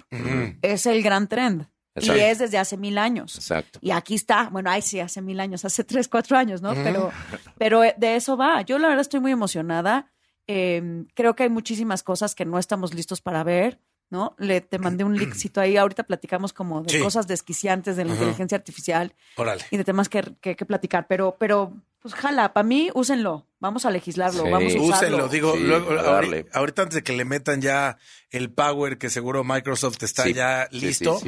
[0.62, 1.66] es el gran trend.
[1.94, 2.18] Exacto.
[2.20, 3.36] Y es desde hace mil años.
[3.36, 3.78] Exacto.
[3.80, 6.74] Y aquí está, bueno, ay sí, hace mil años, hace tres, cuatro años, ¿no?
[6.74, 7.10] Pero,
[7.56, 8.60] pero de eso va.
[8.62, 10.12] Yo la verdad estoy muy emocionada.
[10.46, 14.34] Eh, creo que hay muchísimas cosas que no estamos listos para ver, ¿no?
[14.38, 17.00] Le te mandé un linkcito ahí, ahorita platicamos como de Sí.
[17.00, 18.20] cosas desquiciantes de la Ajá.
[18.20, 19.64] inteligencia artificial Órale.
[19.70, 21.72] y de temas que, que, que platicar, pero, pero
[22.10, 23.46] pues jala, para mí, úsenlo.
[23.58, 24.50] Vamos a legislarlo, Sí.
[24.50, 24.96] vamos a usarlo.
[25.16, 26.44] Úsenlo, digo, Sí, luego, a darle.
[26.44, 27.96] ahori- ahorita antes de que le metan ya
[28.30, 31.18] el power que seguro Microsoft está Sí, ya sí, listo.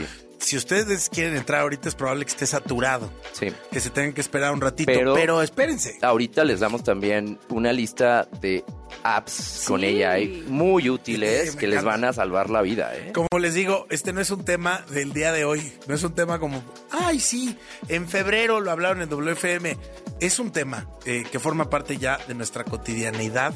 [0.48, 3.48] Sí, Si ustedes quieren entrar ahorita es probable que esté saturado, Sí.
[3.70, 5.98] que se tengan que esperar un ratito, pero, Pero- espérense.
[6.02, 8.64] Ahorita les damos también una lista de
[9.02, 10.02] apps con Sí.
[10.02, 12.96] AI muy útiles me que les van a salvar la vida.
[12.96, 13.12] ¿eh?
[13.12, 16.14] Como les digo, este no es un tema del día de hoy, no es un
[16.14, 17.56] tema como, ay sí,
[17.88, 19.76] en febrero lo hablaron en WFM,
[20.20, 23.54] es un tema eh, que forma parte ya de nuestra cotidianidad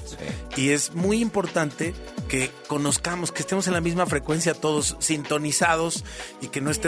[0.57, 1.95] y es muy importante
[2.29, 6.05] que conozcamos, que estemos en la misma frecuencia todos sintonizados
[6.41, 6.82] y que no estemos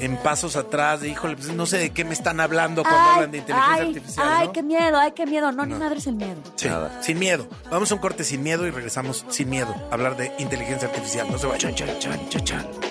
[0.00, 3.30] en pasos atrás de, híjole, pues no sé de qué me están hablando cuando hablan
[3.30, 4.26] de inteligencia ay, artificial.
[4.28, 4.52] Ay, ¿no?
[4.52, 5.52] qué miedo, ay, qué miedo.
[5.52, 6.40] No, ni madre es el miedo.
[6.56, 7.02] Sí, Nada.
[7.02, 7.48] sin miedo.
[7.70, 11.30] Vamos a un corte sin miedo y regresamos sin miedo a hablar de inteligencia artificial.
[11.30, 11.74] No se vayan.
[11.74, 12.87] bass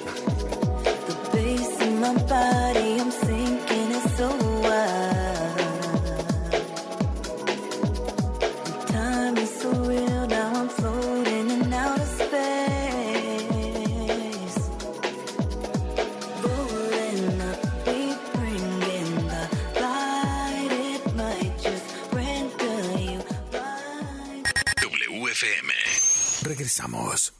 [26.68, 27.34] Regresamos.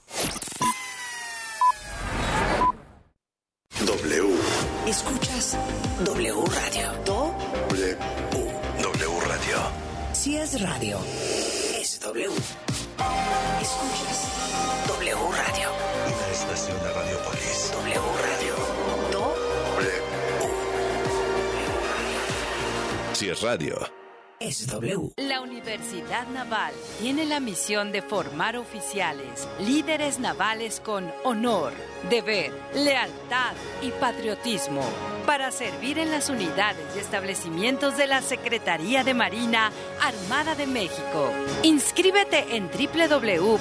[3.86, 4.40] W.
[4.88, 5.58] Escuchas
[6.06, 6.94] W Radio.
[7.04, 7.36] Do,
[7.68, 7.98] W.
[8.82, 9.58] W Radio.
[10.14, 10.98] si es radio,
[11.78, 12.30] es W.
[13.62, 14.20] Escuchas
[14.88, 15.72] W Radio.
[16.08, 17.72] Una estación de Radiopolis.
[17.74, 18.56] W Radio.
[19.12, 19.36] Do,
[19.76, 19.92] W.
[23.12, 23.97] Si es radio.
[25.18, 31.74] La Universidad Naval tiene la misión de formar oficiales, líderes navales con honor,
[32.08, 34.84] deber, lealtad y patriotismo
[35.26, 39.72] para servir en las unidades y establecimientos de la Secretaría de Marina
[40.02, 41.32] Armada de México.
[41.64, 43.58] Inscríbete en www.gov.mx,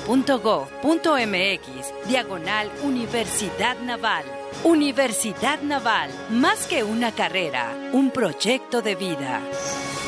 [2.07, 4.27] diagonal Universidad Naval.
[4.63, 9.41] Universidad Naval, más que una carrera, un proyecto de vida.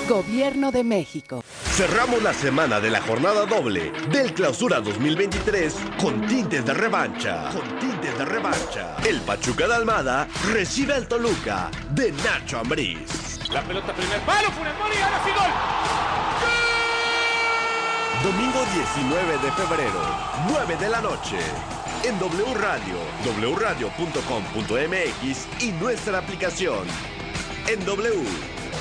[0.09, 1.44] Gobierno de México.
[1.77, 7.51] Cerramos la semana de la jornada doble del Clausura 2023 con tintes de revancha.
[7.53, 8.97] Con tintes de revancha.
[9.07, 13.51] El Pachuca de Almada recibe al Toluca de Nacho Ambriz.
[13.51, 15.53] La pelota primer palo, Funes Mori, ahora sí gol.
[18.33, 20.01] Domingo 19 de febrero,
[20.49, 21.37] 9 de la noche.
[22.03, 22.97] En W Radio,
[23.55, 26.87] wradio.com.mx y nuestra aplicación.
[27.66, 28.25] En W,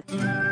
[0.00, 0.51] that.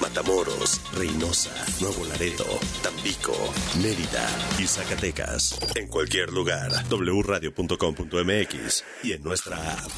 [0.00, 1.50] Matamoros, Reynosa,
[1.80, 2.44] Nuevo Laredo,
[2.82, 3.34] Tampico,
[3.82, 4.26] Mérida
[4.58, 5.58] y Zacatecas.
[5.74, 9.90] En cualquier lugar, wradio.com.mx y en nuestra app.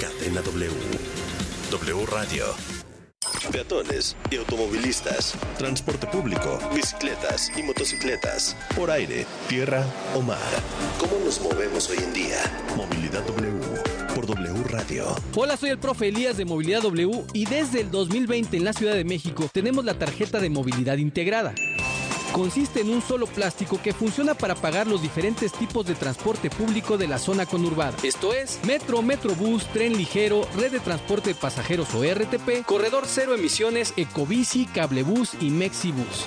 [0.00, 0.70] Cadena W.
[1.70, 2.44] W Radio.
[3.50, 10.38] Peatones y automovilistas, transporte público, bicicletas y motocicletas, por aire, tierra o mar.
[10.98, 12.38] ¿Cómo nos movemos hoy en día?
[12.76, 15.06] Movilidad W por W Radio.
[15.34, 18.94] Hola, soy el profe Elías de Movilidad W y desde el 2020 en la Ciudad
[18.94, 21.54] de México tenemos la tarjeta de movilidad integrada.
[22.32, 26.96] Consiste en un solo plástico que funciona para pagar los diferentes tipos de transporte público
[26.96, 27.94] de la zona conurbada.
[28.02, 33.34] Esto es metro, metrobús, tren ligero, red de transporte de pasajeros o RTP, corredor cero
[33.34, 36.26] emisiones, ecobici, cablebús y mexibus.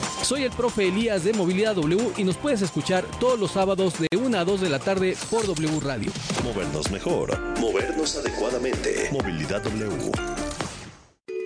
[0.23, 4.07] Soy el profe Elías de Movilidad W y nos puedes escuchar todos los sábados de
[4.17, 6.11] 1 a 2 de la tarde por W Radio.
[6.43, 9.09] Movernos mejor, movernos adecuadamente.
[9.11, 10.11] Movilidad W.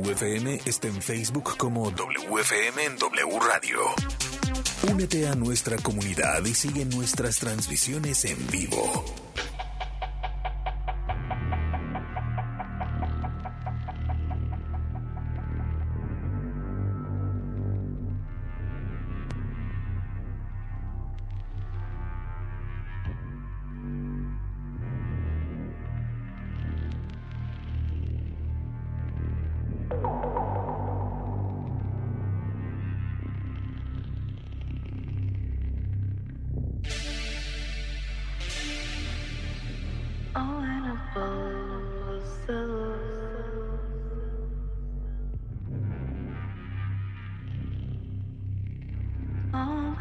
[0.00, 3.80] WFM está en Facebook como WFM en W Radio.
[4.90, 9.04] Únete a nuestra comunidad y sigue nuestras transmisiones en vivo.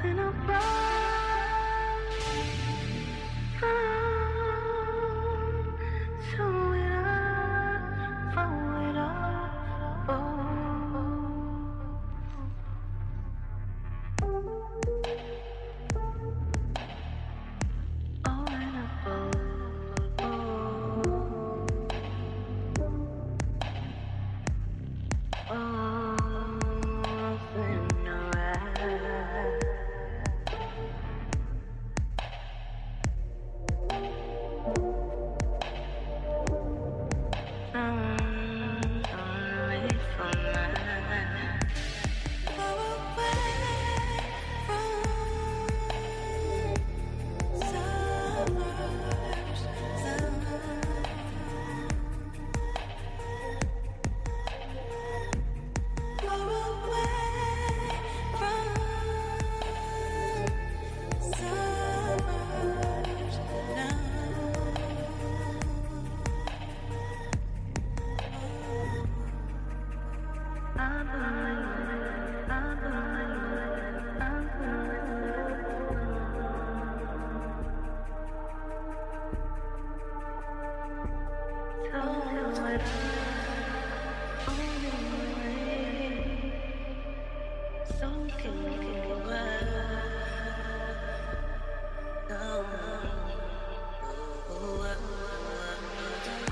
[0.01, 0.88] when I'm broke.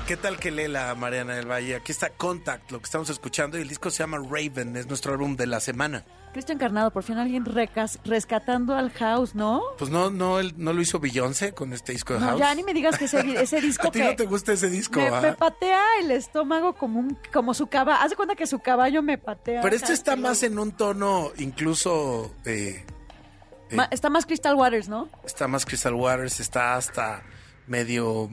[0.07, 1.75] ¿Qué tal que lee la Mariana del Valle?
[1.75, 5.11] Aquí está Contact, lo que estamos escuchando, y el disco se llama Raven, es nuestro
[5.11, 6.05] álbum de la semana.
[6.31, 9.61] Cristian Carnado, por fin alguien recas- rescatando al house, ¿no?
[9.77, 12.39] Pues no, no, él- no lo hizo Beyoncé con este disco de No, House.
[12.39, 14.97] ya ni me digas que ese, ese disco ¿A ti no te gusta ese disco?
[15.01, 15.19] me, ah?
[15.19, 17.99] me patea el estómago como un como su caballo.
[18.01, 19.61] Haz de cuenta que su caballo me patea.
[19.61, 22.33] Pero este está más en un tono incluso...
[22.45, 22.85] eh,
[23.71, 25.09] eh, está más Crystal Waters, ¿no?
[25.25, 27.23] está más Crystal Waters, está hasta
[27.67, 28.29] medio...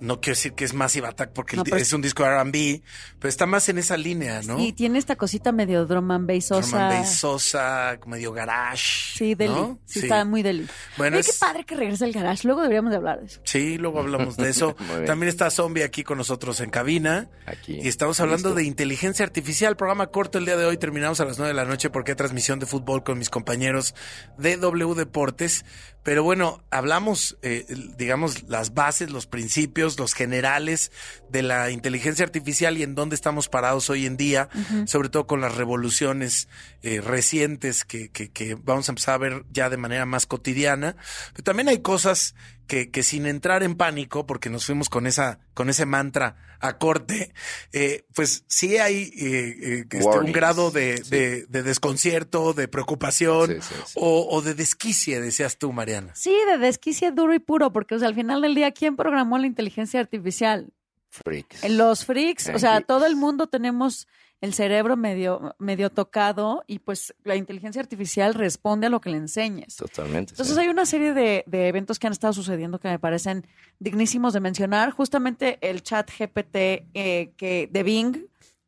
[0.00, 2.82] No quiero decir que es Massive Attack porque No, es un disco de R&B,
[3.18, 4.58] pero está más en esa línea, ¿no?
[4.58, 6.88] Y tiene esta cosita medio drum and bass Drum and sosa.
[6.88, 9.16] bass sosa, medio garage.
[9.16, 9.52] Sí, deli.
[9.54, 9.78] ¿no?
[9.84, 10.66] Sí, está muy deli.
[10.96, 12.46] Bueno, Oye, qué es- padre que regrese el garage.
[12.46, 13.40] Luego deberíamos de hablar de eso.
[13.44, 14.74] Sí, luego hablamos de eso.
[15.06, 17.28] También está Zombie aquí con nosotros en cabina.
[17.46, 17.78] Aquí.
[17.82, 18.56] Y estamos hablando Listo.
[18.56, 19.76] de inteligencia artificial.
[19.76, 20.76] Programa corto el día de hoy.
[20.78, 23.94] Terminamos a las 9 de la noche porque hay transmisión de fútbol con mis compañeros
[24.38, 25.64] de W Deportes.
[26.02, 27.66] Pero bueno, hablamos, eh,
[27.98, 30.92] digamos, las bases, los principios los generales
[31.28, 34.48] de la inteligencia artificial y en dónde estamos parados hoy en día,
[34.86, 36.48] sobre todo con las revoluciones
[36.82, 40.96] eh, recientes que, que- que vamos a empezar a ver ya de manera más cotidiana.
[41.32, 42.34] Pero también hay cosas
[42.70, 46.78] que, que sin entrar en pánico, porque nos fuimos con esa, con ese mantra a
[46.78, 47.32] corte,
[47.72, 53.48] eh, pues sí hay eh, eh, este, un grado de, de- de desconcierto, de preocupación
[53.48, 53.92] Sí, sí, sí.
[53.96, 56.14] O, o de desquicie, decías tú, Mariana.
[56.14, 59.36] Sí, de desquicie duro y puro, porque o sea, al final del día, ¿quién programó
[59.38, 60.72] la inteligencia artificial?
[61.08, 61.64] Freaks.
[61.64, 64.06] En Los freaks, o sea, todo el mundo tenemos
[64.40, 69.18] el cerebro medio, medio tocado y pues la inteligencia artificial responde a lo que le
[69.18, 69.76] enseñes.
[69.76, 70.32] Totalmente.
[70.32, 70.60] Entonces sí.
[70.62, 73.46] hay una serie de, de eventos que han estado sucediendo que me parecen
[73.78, 74.92] dignísimos de mencionar.
[74.92, 76.56] Justamente el chat GPT
[76.94, 78.16] eh, que de Bing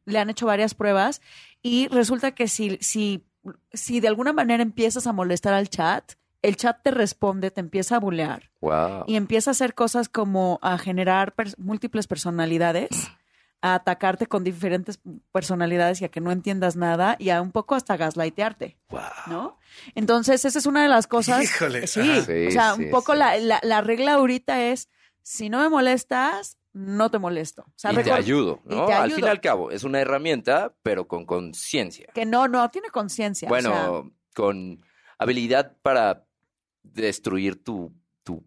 [0.04, 1.22] le han hecho varias pruebas
[1.62, 3.24] y resulta que si, si,
[3.72, 6.12] si de alguna manera empiezas a molestar al chat,
[6.42, 9.04] el chat te responde, te empieza a bulear Wow.
[9.06, 12.90] y empieza a hacer cosas como a generar pers- múltiples personalidades,
[13.62, 15.00] a atacarte con diferentes
[15.30, 18.76] personalidades y a que no entiendas nada y a un poco hasta gaslightearte,
[19.28, 19.56] ¿no?
[19.94, 21.42] Entonces, esa es una de las cosas.
[21.44, 23.18] Híjole, Sí, o sea, sí, un poco sí.
[23.18, 24.88] la, la, la regla ahorita es,
[25.22, 27.62] si no me molestas, no te molesto.
[27.62, 28.86] O sea, y te ayudo, y ¿no?
[28.88, 32.08] Al fin y al cabo, es una herramienta, pero con conciencia.
[32.14, 33.46] Que no, no, tiene conciencia.
[33.46, 34.84] o Bueno, sea, con
[35.18, 36.24] habilidad para
[36.82, 37.92] destruir tu,
[38.24, 38.44] tu,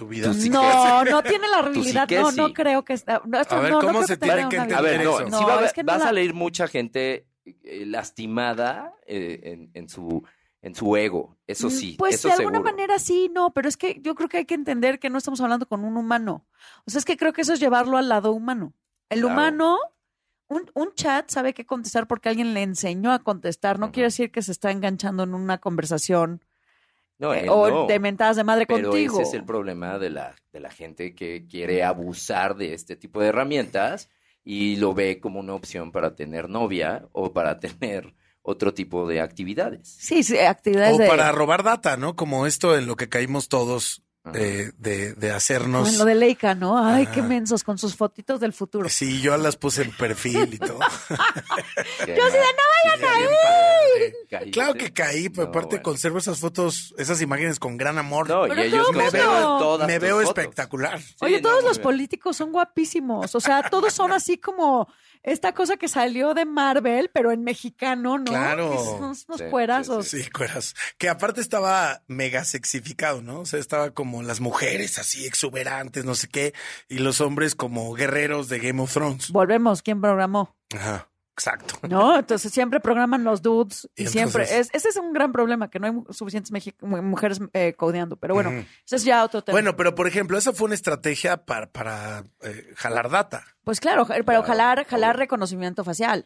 [0.00, 0.32] Tu vida.
[0.50, 3.20] no, no tiene la psique, No, no creo que está.
[3.26, 5.46] No, esto A ver, no, ¿cómo se tiene que entender A ver, no, eso.
[5.46, 9.70] va, a- es que no va a la- salir mucha gente eh, lastimada eh, en,
[9.74, 10.24] en su,
[10.62, 12.72] en su ego, eso Mm, sí, Pues eso de alguna seguro.
[12.72, 15.40] manera sí, no, pero es que yo creo que hay que entender que no estamos
[15.42, 16.46] hablando con un humano.
[16.86, 18.72] O sea, es que creo que eso es llevarlo al lado humano.
[19.10, 19.34] El Claro.
[19.34, 19.78] humano,
[20.48, 23.78] un, un chat sabe qué contestar porque alguien le enseñó a contestar.
[23.78, 26.42] No quiere decir que se está enganchando en una conversación
[27.20, 27.86] No, eh, o no.
[27.86, 29.20] de mentadas de madre Pero contigo.
[29.20, 33.20] ese es el problema de la, de la gente que quiere abusar de este tipo
[33.20, 34.08] de herramientas
[34.42, 39.20] y lo ve como una opción para tener novia o para tener otro tipo de
[39.20, 39.86] actividades.
[39.86, 41.06] Sí, sí, actividades O de...
[41.06, 42.16] para robar data, ¿no?
[42.16, 44.02] Como esto en lo que caímos todos
[44.32, 45.88] de, de, de hacernos.
[45.88, 46.78] en lo de Leica, ¿no?
[46.84, 48.88] Ay, qué mensos con sus fotitos del futuro.
[48.88, 50.78] Sí, yo las puse en perfil y todo.
[51.10, 54.12] Yo así de, no vayan ahí.
[54.30, 54.50] Caíste.
[54.50, 55.82] Claro que caí, pero No, aparte bueno.
[55.82, 58.28] conservo esas fotos, esas imágenes con gran amor.
[58.28, 60.28] No, y ellos me veo, todas me veo fotos.
[60.38, 61.00] espectacular.
[61.20, 61.82] Oye, Sí, todos no, los bien.
[61.84, 63.34] políticos son guapísimos.
[63.34, 64.88] O sea, todos son así como
[65.22, 68.24] esta cosa que salió de Marvel, pero en mexicano, ¿no?
[68.24, 68.70] Claro.
[68.96, 70.08] Unos Sí, cuerazos.
[70.08, 70.74] Sí, cueras.
[70.98, 73.40] Que aparte estaba mega sexificado, ¿no?
[73.40, 76.54] O sea, estaba como las mujeres así exuberantes, no sé qué,
[76.88, 79.30] y los hombres como guerreros de Game of Thrones.
[79.30, 80.56] Volvemos, ¿quién programó?
[80.74, 81.09] Ajá,
[81.40, 81.74] exacto.
[81.88, 82.18] ¿No?
[82.18, 84.44] Entonces siempre programan los dudes y, Y siempre.
[84.44, 88.16] Es, ese es un gran problema, que no hay suficientes mujeres eh, codeando.
[88.16, 88.58] Pero bueno, Ujú.
[88.84, 89.54] ese es ya otro tema.
[89.54, 93.44] Bueno, pero por ejemplo, esa fue una estrategia para, para eh, jalar data.
[93.64, 96.24] Pues claro, pero Claro, jalar, jalar reconocimiento facial.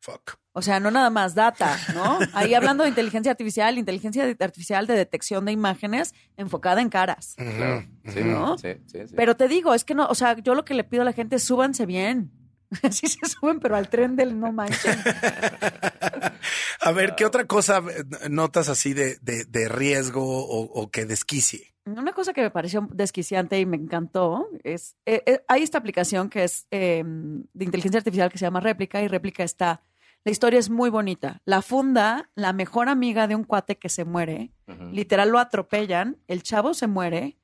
[0.00, 0.34] Fuck.
[0.52, 2.18] O sea, no nada más data, ¿no?
[2.32, 7.34] Ahí hablando de inteligencia artificial, inteligencia artificial de detección de imágenes enfocada en caras.
[7.36, 7.84] Claro.
[8.06, 8.56] Sí, ¿No?
[8.56, 9.14] sí, sí, sí.
[9.16, 11.12] Pero te digo, es que no, o sea, yo lo que le pido a la
[11.12, 12.30] gente es súbanse bien.
[12.90, 14.98] Sí se suben, pero al tren del no manchen.
[16.80, 21.04] A ver, ¿qué otra cosa eh, notas así de, de, de riesgo o, o que
[21.04, 21.76] desquicie?
[21.86, 26.28] Una cosa que me pareció desquiciante y me encantó es, eh, eh, hay esta aplicación
[26.28, 29.82] que es eh, de inteligencia artificial que se llama Réplica y Réplica está,
[30.24, 31.42] la historia es muy bonita.
[31.44, 34.50] La funda la mejor amiga de un cuate que se muere,
[34.90, 37.38] literal lo atropellan, el chavo se muere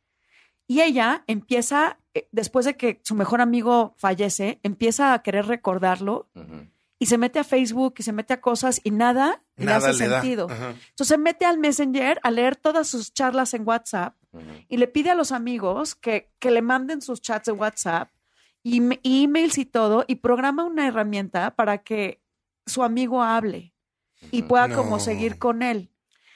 [0.72, 6.30] y ella empieza, eh, después de que su mejor amigo fallece, empieza a querer recordarlo
[6.98, 9.94] y se mete a Facebook y se mete a cosas y nada, le hace le
[9.94, 10.48] sentido.
[10.48, 14.16] Entonces se mete al Messenger a leer todas sus charlas en WhatsApp
[14.66, 18.10] y le pide a los amigos que, que le manden sus chats de WhatsApp
[18.62, 22.22] y emails y todo y programa una herramienta para que
[22.64, 23.74] su amigo hable
[24.30, 25.91] y pueda como seguir con él.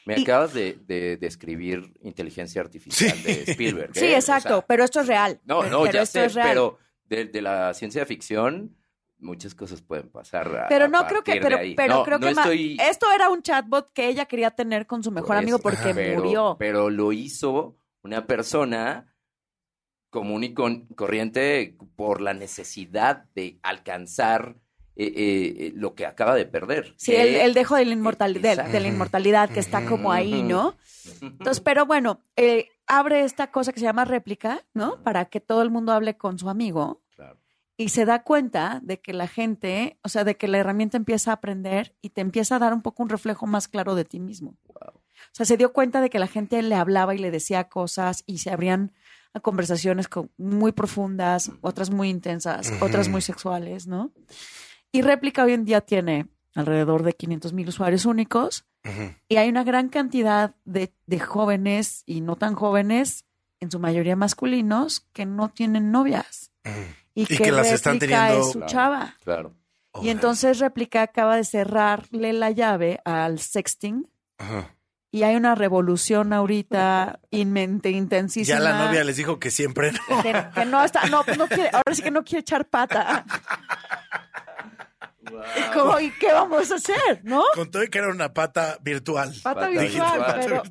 [0.06, 3.90] Me Y- acabas de, de describir inteligencia artificial de Spielberg.
[3.94, 4.14] Sí, ¿eh?
[4.14, 5.40] O exacto, sea, pero esto es real.
[5.44, 6.48] no, no, pero ya esto sé, es real.
[6.48, 8.74] pero de, de la ciencia ficción
[9.18, 10.46] muchas cosas pueden pasar.
[10.56, 13.28] a- Pero a no creo que, pero, No, creo no que ma- estoy- esto era
[13.30, 16.56] un chatbot que ella quería tener con su mejor por amigo porque pero- murió.
[16.58, 19.12] Pero lo hizo una persona
[20.10, 24.56] común y con- corriente por la necesidad de alcanzar
[24.96, 26.94] eh, eh, lo que acaba de perder.
[26.96, 30.74] Sí, el, el dejo de la inmortalidad, de, la inmortalidad que está como ahí, ¿no?
[31.20, 35.02] Entonces, pero bueno, eh, abre esta cosa que se llama réplica, ¿no?
[35.02, 37.02] Para que todo el mundo hable con su amigo.
[37.14, 37.38] Claro.
[37.76, 41.30] Y se da cuenta de que la gente, o sea, de que la herramienta empieza
[41.30, 44.18] a aprender y te empieza a dar un poco un reflejo más claro de ti
[44.18, 44.56] mismo.
[44.74, 48.22] O sea, se dio cuenta de que la gente le hablaba y le decía cosas
[48.26, 48.92] y se abrían
[49.34, 54.10] a conversaciones con- muy profundas, otras muy intensas, otras muy sexuales, ¿no?
[54.96, 58.64] Y réplica hoy en día tiene alrededor de 500 mil usuarios únicos
[59.28, 63.24] y hay una gran cantidad de, de jóvenes y no tan jóvenes,
[63.60, 66.50] en su mayoría masculinos, que no tienen novias.
[67.14, 68.72] Y, Y que, que las están réplica teniendo- es su Claro.
[68.72, 69.14] chava.
[69.24, 69.54] Claro.
[70.02, 74.74] Y entonces réplica acaba de cerrarle la llave al sexting Ajá.
[75.10, 78.58] y hay una revolución ahorita inmente, intensísima.
[78.58, 80.22] Ya la novia les dijo que siempre no.
[80.22, 83.24] Que, que no está, no, no quiere, ahora sí que no quiere echar pata.
[85.26, 87.20] ¿Y, cómo- y qué vamos a hacer?
[87.22, 87.42] ¿No?
[87.54, 89.32] Con todo y que era una pata virtual.
[89.42, 90.62] Pata virtual, pero-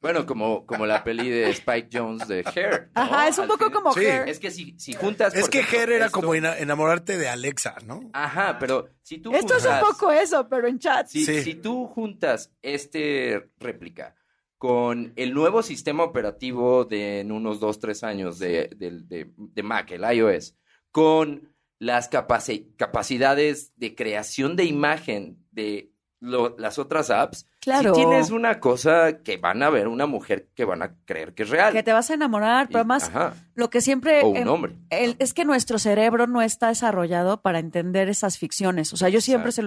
[0.00, 2.90] Bueno, como, como la peli de Spike Jones de Hair.
[2.94, 3.02] ¿no?
[3.02, 4.00] Ajá, es un Al poco fin- como Sí.
[4.06, 4.28] Hair.
[4.28, 5.34] Es que si, si juntas.
[5.34, 8.00] Es que ejemplo, Ger era esto- como ena- enamorarte de Alexa, ¿no?
[8.12, 11.06] Ajá, pero si tú Esto es un juntas- poco eso, pero en chat.
[11.08, 14.14] Si, si tú juntas este réplica
[14.56, 19.62] con el nuevo sistema operativo de en unos 2, 3 años de, de- de- de
[19.62, 20.56] Mac, el iOS,
[20.90, 27.94] con las capaci- capacidades de creación de imagen de lo- las otras apps, Claro.
[27.94, 31.44] si tienes una cosa que van a ver una mujer que van a creer que
[31.44, 31.72] es real.
[31.72, 33.34] Que te vas a enamorar, pero además Ajá.
[33.54, 34.22] lo que siempre...
[34.22, 34.76] O un em, hombre.
[34.90, 38.92] el- es que nuestro cerebro no está desarrollado para entender esas ficciones.
[38.92, 39.62] O sea, yo siempre se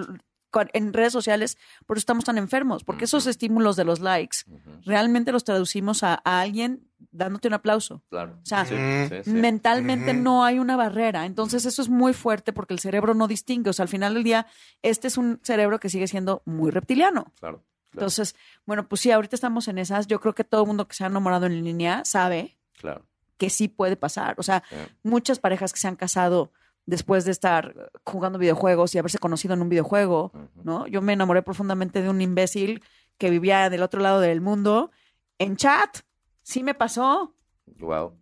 [0.73, 4.39] en redes sociales, por eso estamos tan enfermos, porque esos estímulos de los likes
[4.85, 8.03] realmente los traducimos a, a alguien dándote un aplauso.
[8.09, 8.37] Claro.
[8.41, 8.75] O sea, Sí,
[9.09, 9.29] sí, sí.
[9.31, 11.25] mentalmente no hay una barrera.
[11.25, 13.69] Entonces eso es muy fuerte porque el cerebro no distingue.
[13.69, 14.45] O sea, al final del día,
[14.81, 17.23] este es un cerebro que sigue siendo muy reptiliano.
[17.39, 17.57] Claro.
[17.57, 17.63] claro.
[17.93, 18.35] Entonces,
[18.65, 20.07] bueno, pues sí, ahorita estamos en esas.
[20.07, 23.05] Yo creo que todo el mundo que se ha enamorado en línea sabe Claro.
[23.37, 24.35] que sí puede pasar.
[24.37, 24.63] O sea,
[25.03, 26.51] muchas parejas que se han casado
[26.85, 30.31] después de estar jugando videojuegos y haberse conocido en un videojuego,
[30.63, 30.87] ¿no?
[30.87, 32.83] Yo me enamoré profundamente de un imbécil
[33.17, 34.91] que vivía del otro lado del mundo
[35.37, 35.99] en chat.
[36.41, 37.35] Sí me pasó,
[37.79, 38.17] Wow.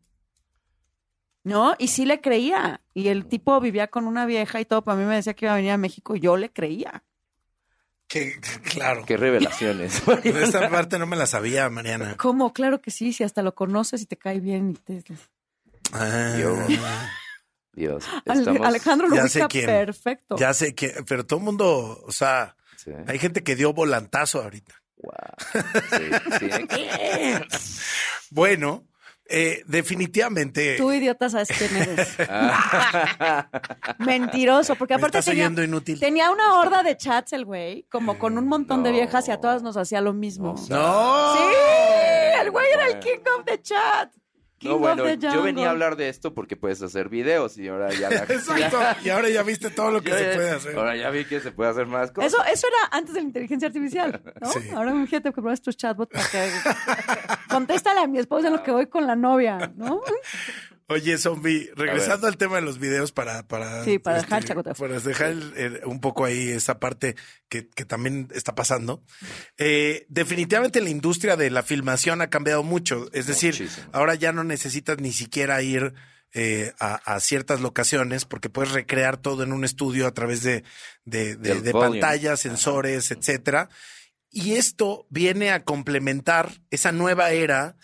[1.43, 1.73] ¿no?
[1.79, 2.81] Y sí le creía.
[2.93, 5.53] Y el tipo vivía con una vieja y todo, para mí me decía que iba
[5.53, 7.03] a venir a México y yo le creía.
[8.07, 9.03] Que, claro.
[9.05, 10.01] Qué revelaciones.
[10.23, 12.15] Esta parte no me la sabía, Mariana.
[12.17, 12.53] ¿Cómo?
[12.53, 15.03] Claro que sí, si hasta lo conoces y te cae bien y te...
[15.93, 16.33] Ah.
[16.35, 16.57] Dios.
[17.73, 18.05] Dios.
[18.25, 19.65] Estamos- Alejandro lo Ya ubica sé quién.
[19.65, 20.35] perfecto.
[20.37, 22.55] Ya sé que, pero todo el mundo, o sea,
[23.07, 24.75] hay gente que dio volantazo ahorita.
[28.31, 28.85] Bueno,
[29.27, 30.75] eh, definitivamente.
[30.77, 32.15] Tú, idiota, sabes quién eres.
[33.99, 35.99] Mentiroso, porque Me aparte estás tenía, oyendo inútil.
[35.99, 39.39] tenía una horda de chats el güey, como con un montón de viejas y a
[39.39, 40.55] todas nos hacía lo mismo.
[40.69, 41.35] ¡No!
[41.37, 41.43] Sí,
[42.41, 44.11] el güey era el king of the chat.
[44.59, 47.91] King No, bueno, yo venía a hablar de esto porque puedes hacer videos y ahora
[47.93, 48.15] ya la...
[48.29, 48.79] Exacto.
[49.03, 50.77] Y ahora ya viste todo lo que se puede hacer.
[50.77, 52.33] Ahora ya vi que se puede hacer más cosas.
[52.33, 54.49] Eso, eso era antes de la inteligencia artificial, ¿no?
[54.51, 54.59] Sí.
[54.75, 56.49] Ahora imagínate que pones tus chatbots para que...
[57.49, 60.01] Contéstale a mi esposa en lo que voy con la novia, ¿no?
[60.89, 63.43] Oye, zombie, regresando al tema de los videos para...
[63.47, 64.73] para este, Sí, para dejar el chacoteo.
[64.73, 67.15] Para dejar el- el- un poco ahí esa parte
[67.47, 69.03] que, que también está pasando.
[69.57, 73.07] Eh, definitivamente la industria de la filmación ha cambiado mucho.
[73.13, 73.53] Es decir,
[73.91, 75.93] ahora ya no necesitas ni siquiera ir
[76.33, 80.63] eh, a, a ciertas locaciones porque puedes recrear todo en un estudio a través de,
[81.05, 81.35] de,
[82.01, 83.69] pantallas, sensores, etcétera.
[84.31, 87.75] Y esto viene a complementar esa nueva era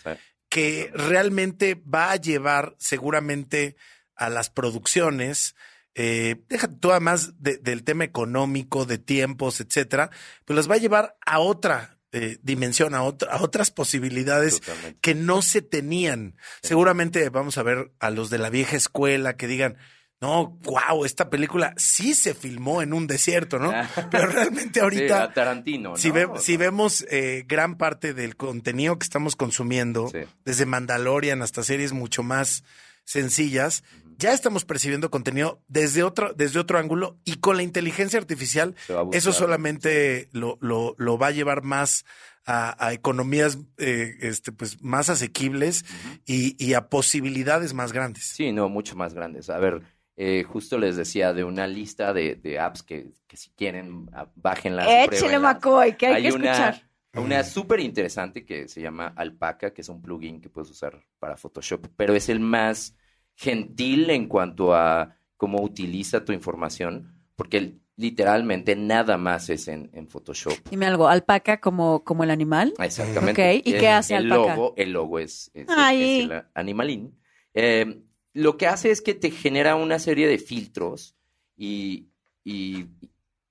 [0.56, 3.76] que realmente va a llevar seguramente
[4.14, 5.54] a las producciones.
[5.94, 10.08] Eh, déjate tú además de- del tema económico, de tiempos, etcétera,
[10.46, 14.62] pues las va a llevar a otra eh, dimensión, a, a otras posibilidades
[15.02, 16.36] que no se tenían.
[16.62, 19.76] Seguramente vamos a ver a los de la vieja escuela que digan,
[20.20, 23.72] no, wow, esta película sí se filmó en un desierto, ¿no?
[24.10, 25.06] Pero realmente ahorita...
[25.18, 25.96] Sí, a Tarantino, ¿no?
[25.96, 30.10] Si, ve- si vemos eh, gran parte del contenido que estamos consumiendo,
[30.44, 32.64] desde Mandalorian hasta series mucho más
[33.04, 33.84] sencillas,
[34.18, 38.74] ya estamos percibiendo contenido desde otro, desde otro ángulo y con la inteligencia artificial,
[39.12, 42.04] eso solamente lo, lo, lo va a llevar más
[42.46, 45.84] a, a economías eh, este, pues, más asequibles
[46.24, 48.24] y, y a posibilidades más grandes.
[48.28, 49.50] Sí, no, mucho más grandes.
[49.50, 49.82] A ver,
[50.16, 54.28] eh, justo les decía de una lista de, de apps que, que si quieren, ah,
[54.34, 54.86] bájenlas.
[55.08, 55.40] Pruébenlas.
[55.42, 56.82] McCoy, que hay que una, escuchar.
[57.14, 61.36] Una súper interesante que se llama Alpaca, que es un plugin que puedes usar para
[61.36, 62.94] Photoshop, pero es el más
[63.34, 70.08] gentil en cuanto a cómo utiliza tu información, porque literalmente nada más es en, en
[70.08, 70.52] Photoshop.
[70.70, 72.74] Dime algo, alpaca como, como el animal.
[72.78, 73.62] Exactamente.
[73.64, 74.54] ¿y El- qué hace el alpaca?
[74.56, 76.20] Logo, el logo es, es- Ay.
[76.20, 77.18] es el animalín.
[77.54, 78.02] Eh,
[78.36, 81.16] lo que hace es que te genera una serie de filtros
[81.56, 82.08] y,
[82.44, 82.86] y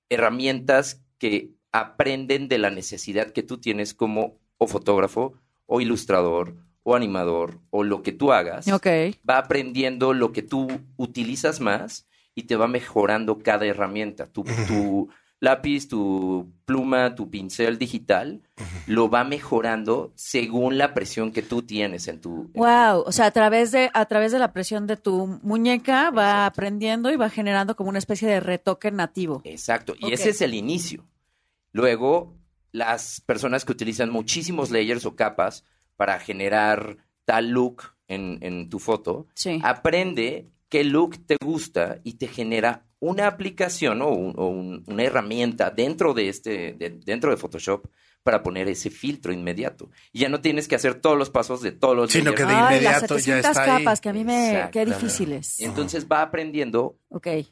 [0.08, 5.34] herramientas que aprenden de la necesidad que tú tienes como o fotógrafo
[5.66, 8.86] o ilustrador o animador o lo que tú hagas, Ok.
[9.28, 14.26] va aprendiendo lo que tú utilizas más y te va mejorando cada herramienta.
[14.26, 15.08] Tu, tu
[15.40, 18.42] lápiz, tu pluma, tu pincel digital,
[18.86, 22.50] lo va mejorando según la presión que tú tienes en tu...
[22.54, 26.46] Wow, o sea, a través de a través de la presión de tu muñeca va
[26.46, 29.42] aprendiendo y va generando como una especie de retoque nativo.
[29.44, 31.06] Exacto, y ese es el inicio.
[31.72, 32.34] Luego,
[32.72, 35.64] las personas que utilizan muchísimos layers o capas
[35.96, 39.60] para generar tal look en, en tu foto, Sí.
[39.62, 45.02] aprende qué look te gusta y te genera una aplicación o, un- o un- una
[45.04, 47.86] herramienta dentro de este, de- dentro de Photoshop
[48.22, 49.88] para poner ese filtro inmediato.
[50.12, 52.48] Y ya no tienes que hacer todos los pasos de todos los Sino que de
[52.54, 53.84] Ay, las inmediato ya 700 está ahí.
[53.84, 55.60] capas que a mí me qué difíciles.
[55.60, 56.98] Y entonces va aprendiendo,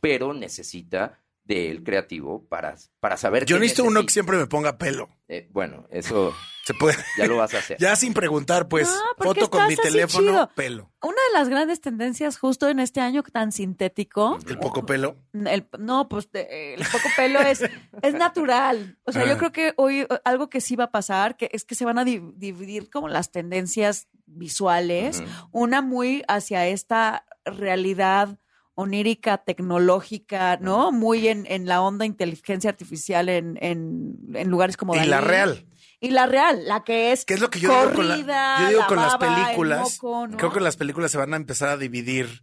[0.00, 5.10] pero necesita del creativo para, para saber Yo necesito uno que siempre me ponga pelo.
[5.28, 6.34] Eh, bueno, eso
[6.64, 6.96] Se puede.
[7.18, 7.76] ya lo vas a hacer.
[7.80, 8.88] Ya sin preguntar, pues,
[9.18, 10.50] foto con mi teléfono, chido.
[10.54, 10.90] pelo.
[11.02, 15.16] Una de las grandes tendencias justo en este año tan sintético, El poco pelo.
[15.34, 17.62] el, no, pues de- el poco pelo es,
[18.02, 18.98] es natural.
[19.04, 19.38] O sea, yo Ah.
[19.38, 21.98] creo que hoy eh, algo que sí va a pasar, que es que se van
[21.98, 25.22] a di- dividir como las tendencias visuales,
[25.52, 28.38] una muy hacia esta realidad
[28.74, 30.90] onírica, tecnológica, ¿no?
[30.92, 35.66] Muy en, en la onda inteligencia artificial en, en, en lugares como Y la real.
[36.00, 38.68] Y la real, la que es ¿Qué es lo que yo digo con, la- yo
[38.68, 39.80] digo la con las baba, películas?
[40.02, 40.36] moco, ¿no?
[40.36, 42.42] Creo que las películas se van a empezar a dividir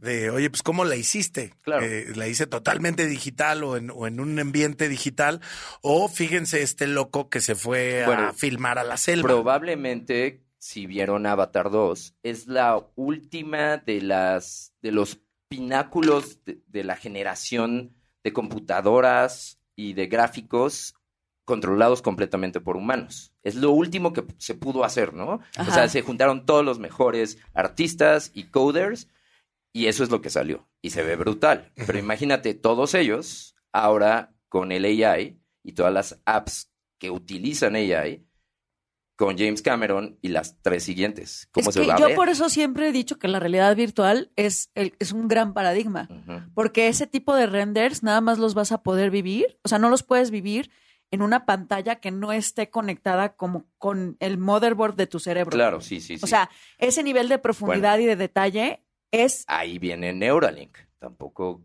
[0.00, 1.52] de, oye, pues, ¿cómo la hiciste?
[1.62, 1.84] Claro.
[1.84, 5.40] Eh, ¿La hice totalmente digital o en, o en un ambiente digital?
[5.82, 9.28] O fíjense este loco que se fue a filmar a la selva.
[9.28, 15.16] Probablemente, si vieron Avatar 2, es la última de las de los
[15.52, 17.94] pináculos de, de la generación
[18.24, 20.94] de computadoras y de gráficos
[21.44, 23.34] controlados completamente por humanos.
[23.42, 25.40] Es lo último que se pudo hacer, ¿no?
[25.58, 29.08] O sea, se juntaron todos los mejores artistas y coders
[29.74, 30.70] y eso es lo que salió.
[30.80, 31.70] Y se ve brutal.
[31.74, 38.24] Pero imagínate todos ellos ahora con el AI y todas las apps que utilizan AI
[39.24, 41.48] con James Cameron y las tres siguientes.
[41.52, 42.16] ¿Cómo es se que va a yo ver?
[42.16, 46.08] por eso siempre he dicho que la realidad virtual es, el- es un gran paradigma,
[46.54, 49.90] porque ese tipo de renders nada más los vas a poder vivir, o sea, no
[49.90, 50.70] los puedes vivir
[51.12, 55.50] en una pantalla que no esté conectada como con el motherboard de tu cerebro.
[55.52, 56.24] Claro, sí, sí, sí.
[56.24, 60.76] O sea, ese nivel de profundidad y de detalle es Ahí viene Neuralink.
[60.98, 61.60] Tampoco.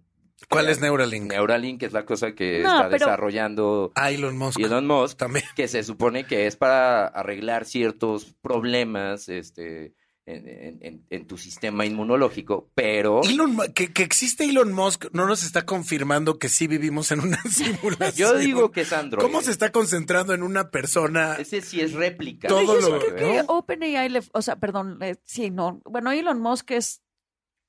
[0.49, 1.31] ¿Cuál es Neuralink?
[1.31, 4.59] Neuralink es la cosa que No, está pero- desarrollando Ah, Elon Musk.
[4.59, 5.45] Elon Musk, También.
[5.55, 9.93] que se supone que es para arreglar ciertos problemas este,
[10.25, 15.25] en, en- en- en tu sistema inmunológico, pero Elon que, que existe Elon Musk no
[15.25, 18.33] nos está confirmando que sí vivimos en una simulación.
[18.33, 19.23] yo digo que es Android.
[19.23, 21.35] ¿Cómo se está concentrando en una persona?
[21.39, 22.47] Ese sí es réplica.
[22.49, 23.53] Todo yo lo- creo que ¿no?
[23.53, 27.01] OpenAI, o sea, perdón, eh, sí, no, bueno, Elon Musk es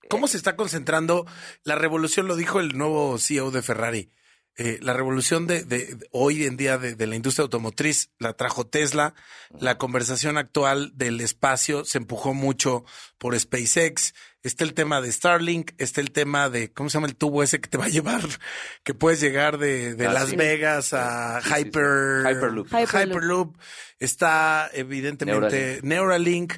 [0.09, 1.27] ¿Cómo se está concentrando?
[1.65, 4.11] La revolución, lo dijo el nuevo CEO de Ferrari.
[4.61, 8.33] eh, la revolución de, de- de hoy en día de, de la industria automotriz la
[8.33, 9.15] trajo Tesla.
[9.61, 12.85] La conversación actual del espacio se empujó mucho
[13.19, 14.15] por SpaceX.
[14.45, 17.61] Está el tema de Starlink, está el tema de, ¿cómo se llama el tubo ese
[17.61, 18.21] que te va a llevar?
[18.85, 20.37] Que puedes llegar de, de Ah, Las sí.
[20.37, 21.61] Vegas a Sí, sí, sí.
[21.61, 22.67] Hyper, Hyperloop.
[22.69, 22.89] Hyperloop.
[23.11, 23.57] Hyperloop.
[23.99, 26.55] Está evidentemente Neuralink.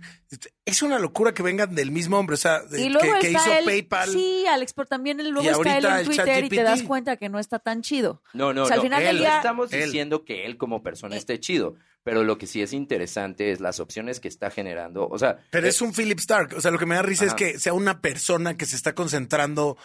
[0.65, 3.53] Es una locura que vengan del mismo hombre, o sea, de- Y luego que, hizo
[3.53, 4.11] el, PayPal.
[4.11, 7.17] Sí, Alex, pero también el- luego está él en el Twitter y te das cuenta
[7.17, 8.23] que no está tan chido.
[8.35, 8.83] No, no, O sea, al no.
[8.85, 9.85] final del él, día- estamos Él.
[9.87, 13.81] diciendo que él como persona esté chido, pero lo que sí es interesante es las
[13.81, 15.07] opciones que está generando.
[15.09, 16.55] O sea, Pero eh, es un Philip Stark.
[16.57, 18.95] O sea, lo que me da risa es que sea una persona que se está
[18.95, 19.77] concentrando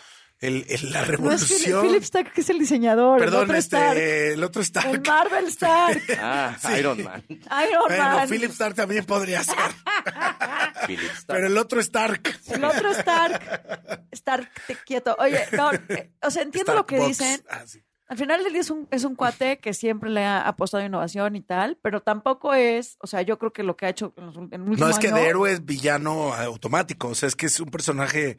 [0.41, 1.81] en, en la No es Philip, revolución.
[1.87, 3.19] Philip Stark, que es el diseñador.
[3.19, 3.97] el Perdón, otro este, Stark.
[3.97, 4.89] el otro Stark.
[4.89, 6.03] El Marvel Stark.
[6.19, 6.73] Ah, Sí.
[6.79, 7.23] Iron Man.
[7.29, 8.29] Iron Bueno, Man.
[8.29, 9.55] Philip Stark también podría ser.
[10.87, 11.25] Philip Stark.
[11.27, 12.39] Pero el otro Stark.
[12.47, 14.07] El otro Stark.
[14.11, 15.15] Stark, te quieto.
[15.19, 17.41] Oye, no, eh, o sea, entiendo lo que dicen.
[17.49, 17.81] Ah, sí.
[18.07, 20.85] Al final del día es un, es un cuate que siempre le ha apostado a
[20.85, 24.13] innovación y tal, pero tampoco es, o sea, yo creo que lo que ha hecho
[24.17, 27.07] en, los, en el último No es que año- de héroe es villano automático.
[27.07, 28.37] O sea, es que es un personaje.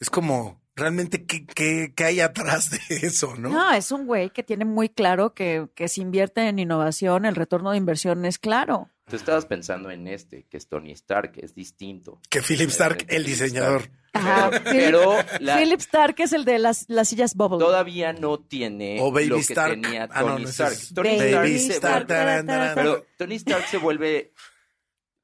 [0.00, 3.48] Es como realmente qué, qué, qué hay atrás de eso, ¿no?
[3.50, 7.36] No, es un güey que tiene muy claro que, que si invierte en innovación, el
[7.36, 8.90] retorno de inversión es claro.
[9.08, 12.20] Tú estabas pensando en este, que es Tony Stark, es distinto.
[12.30, 13.82] Que Philip Stark, Eh, el Philip diseñador.
[13.82, 13.98] Stark.
[14.14, 17.58] Ajá, Pero, la- Philip Stark es el de las, las sillas Bubble.
[17.58, 19.80] todavía no tiene O Baby lo que Stark.
[19.82, 20.94] tenía Ah, no, Tony no, ese Stark.
[20.94, 22.74] Tony Baby Stark Stark.
[22.74, 24.32] pero Tony Stark se vuelve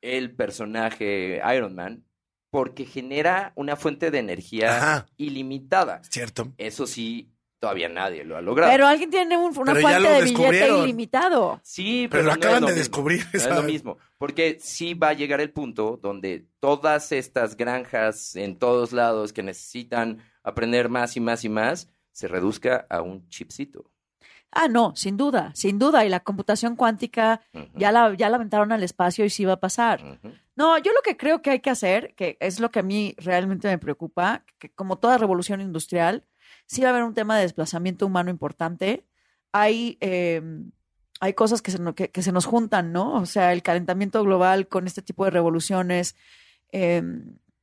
[0.03, 2.05] el personaje Iron Man
[2.51, 5.07] porque genera una fuente de energía Ajá.
[5.17, 6.03] ilimitada.
[6.09, 6.53] Cierto.
[6.59, 7.31] Eso sí,
[7.61, 8.73] todavía nadie lo ha logrado.
[8.73, 11.61] Pero alguien tiene un- una Pero fuente lo de billete ilimitado.
[11.63, 12.79] Sí, Pero pero, lo no es acaban de mismo.
[12.79, 13.99] descubrir, No es lo mismo.
[14.19, 19.43] Porque sí va a llegar el punto donde todas estas granjas en todos lados que
[19.43, 23.85] necesitan aprender más y más y más, se reduzca a un chipcito.
[24.53, 26.05] Ah, no, sin duda, sin duda.
[26.05, 27.41] Y la computación cuántica
[27.77, 30.19] ya, la, ya la aventaron al espacio y sí va a pasar.
[30.61, 33.15] No, yo lo que creo que hay que hacer, que es lo que a mí
[33.19, 36.25] realmente me preocupa, que como toda revolución industrial,
[36.67, 39.07] sí va a haber un tema de desplazamiento humano importante.
[39.53, 40.43] Hay, eh,
[41.21, 43.15] hay cosas que se, que, que se nos juntan, ¿no?
[43.15, 46.15] O sea, el calentamiento global con este tipo de revoluciones.
[46.73, 47.03] eh,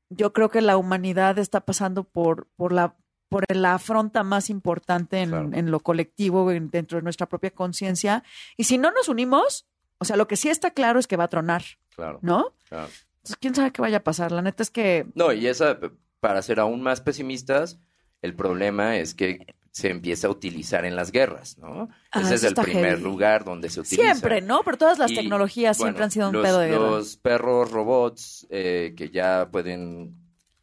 [0.09, 2.95] yo creo que la humanidad está pasando por, por la
[3.29, 8.23] por la afronta más importante en, en lo colectivo, en- dentro de nuestra propia conciencia.
[8.55, 9.67] Y si no nos unimos,
[9.99, 11.63] o sea, lo que sí está claro es que va a tronar,
[11.97, 12.19] Claro.
[12.21, 12.53] ¿no?
[12.69, 12.87] claro.
[13.17, 14.31] Entonces, quién sabe qué vaya a pasar.
[14.31, 15.79] La neta es que No, y esa,
[16.21, 17.77] para ser aún más pesimistas,
[18.21, 21.89] el problema es que se empieza a utilizar en las guerras, ¿no?
[22.11, 23.03] Ah, Ese es el primer heavy.
[23.03, 24.01] lugar donde se utiliza.
[24.13, 24.61] siempre, ¿no?
[24.63, 26.79] Pero todas las Y, tecnologías siempre han sido un los- pedo de guerra.
[26.89, 30.15] Los perros robots eh, que ya pueden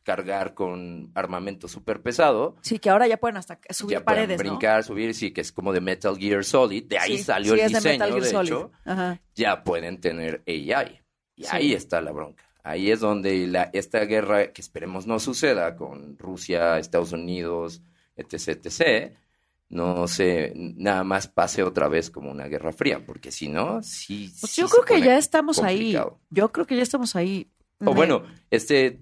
[0.03, 4.39] cargar con armamento súper pesado, Sí, que ahora ya pueden hasta subir ya pueden paredes,
[4.45, 4.51] ¿no?
[4.51, 7.61] brincar, subir, sí, que es como de Metal Gear Solid, de ahí Sí, salió sí,
[7.61, 8.49] el es de diseño, Metal Gear de Solid.
[8.53, 9.21] hecho, Ajá.
[9.35, 11.01] ya pueden tener AI.
[11.37, 11.49] Y Sí.
[11.53, 12.45] ahí está la bronca.
[12.63, 17.83] Ahí es donde la, esta guerra, que esperemos no suceda con Rusia, Estados Unidos,
[18.17, 19.13] etc., etc.,
[19.71, 24.33] no se, nada más pase otra vez como una guerra fría, porque si no, sí.
[24.41, 25.97] Pues sí yo creo que ya estamos ahí.
[26.31, 27.51] Yo creo que ya estamos ahí.
[27.81, 29.01] O Me- bueno, este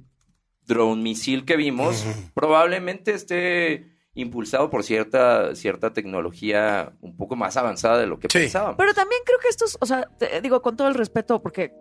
[0.65, 7.99] drone misil que vimos probablemente esté impulsado por cierta, cierta tecnología un poco más avanzada
[7.99, 8.77] de lo que pensábamos.
[8.79, 11.73] Pero también creo que estos, o sea, te digo con todo el respeto, porque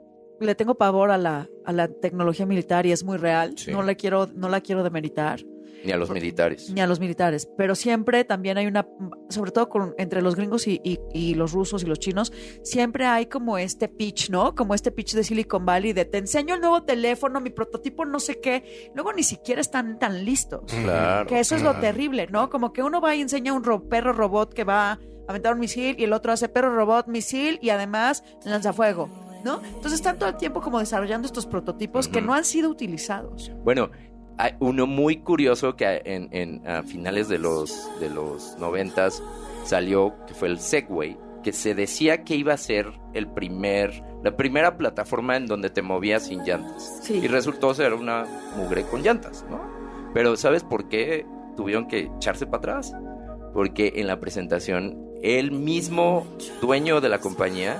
[0.45, 3.57] le tengo pavor a la, a la tecnología militar y es muy real.
[3.57, 3.71] Sí.
[3.71, 5.41] No la quiero, no la quiero demeritar.
[5.83, 6.69] Ni a los militares.
[6.69, 8.87] ni a los militares, pero siempre también hay una,
[9.29, 12.31] sobre todo con, entre los gringos y, y- y los rusos y los chinos,
[12.61, 14.53] siempre hay como este pitch, ¿no?
[14.53, 18.19] Como este pitch de Silicon Valley de te enseño el nuevo teléfono, mi prototipo no
[18.19, 20.71] sé qué, luego ni siquiera están tan listos.
[20.71, 21.27] Claro.
[21.27, 22.51] Que eso es lo terrible, ¿no?
[22.51, 25.61] Como que uno va y enseña un ro- perro robot que va a aventar un
[25.61, 29.09] misil y el otro hace perro robot, misil y además lanzafuego,
[29.43, 29.61] ¿no?
[29.63, 33.51] Entonces están todo el tiempo como desarrollando estos prototipos que no han sido utilizados.
[33.63, 33.91] Bueno,
[34.37, 39.21] hay uno muy curioso que en, en, a finales de los, de los noventas
[39.65, 44.35] salió, que fue el Segway, que se decía que iba a ser el primer, la
[44.35, 46.99] primera plataforma en donde te movías sin llantas.
[47.03, 47.15] Sí.
[47.15, 48.25] Y resultó ser una
[48.55, 49.61] mugre con llantas, ¿no?
[50.13, 51.25] Pero ¿sabes por qué
[51.55, 52.93] tuvieron que echarse para atrás?
[53.53, 56.25] Porque en la presentación el mismo
[56.61, 57.77] dueño de la compañía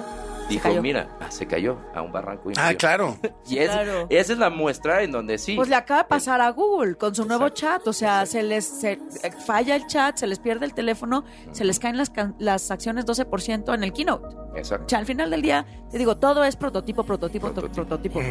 [0.50, 0.82] dijo, cayó.
[0.82, 2.50] mira, ah, se cayó a un barranco.
[2.50, 2.78] Ah, infinito".
[2.78, 3.18] claro.
[3.48, 4.08] Y es- Claro.
[4.10, 5.56] esa es la muestra en donde sí.
[5.56, 8.66] Pues le acaba de pasar a Google con su nuevo chat, o sea, se les
[8.66, 12.36] se- eh, falla el chat, se les pierde el teléfono, se les caen las, can-
[12.39, 14.28] las acciones 12% en el keynote.
[14.56, 14.86] Exacto.
[14.86, 18.22] O sea, al final del día, te digo, todo es prototipo, prototipo, to- prototipo.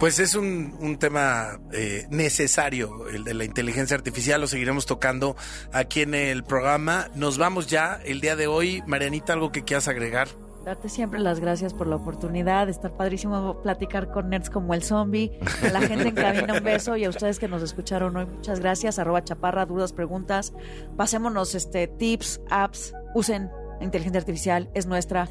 [0.00, 5.36] Pues es un, un tema eh, necesario, el de la inteligencia artificial, lo seguiremos tocando
[5.72, 7.08] aquí en el programa.
[7.14, 8.82] Nos vamos ya el día de hoy.
[8.86, 10.28] Marianita, ¿algo que quieras agregar?
[10.64, 15.32] Darte siempre las gracias por la oportunidad, estar padrísimo platicar con nerds como el zombie,
[15.62, 18.60] a la gente en cabina un beso y a ustedes que nos escucharon hoy, muchas
[18.60, 20.52] gracias, arroba chaparra, dudas, preguntas,
[20.96, 23.50] pasémonos este tips, apps, usen
[23.80, 25.28] inteligencia artificial, es nuestra,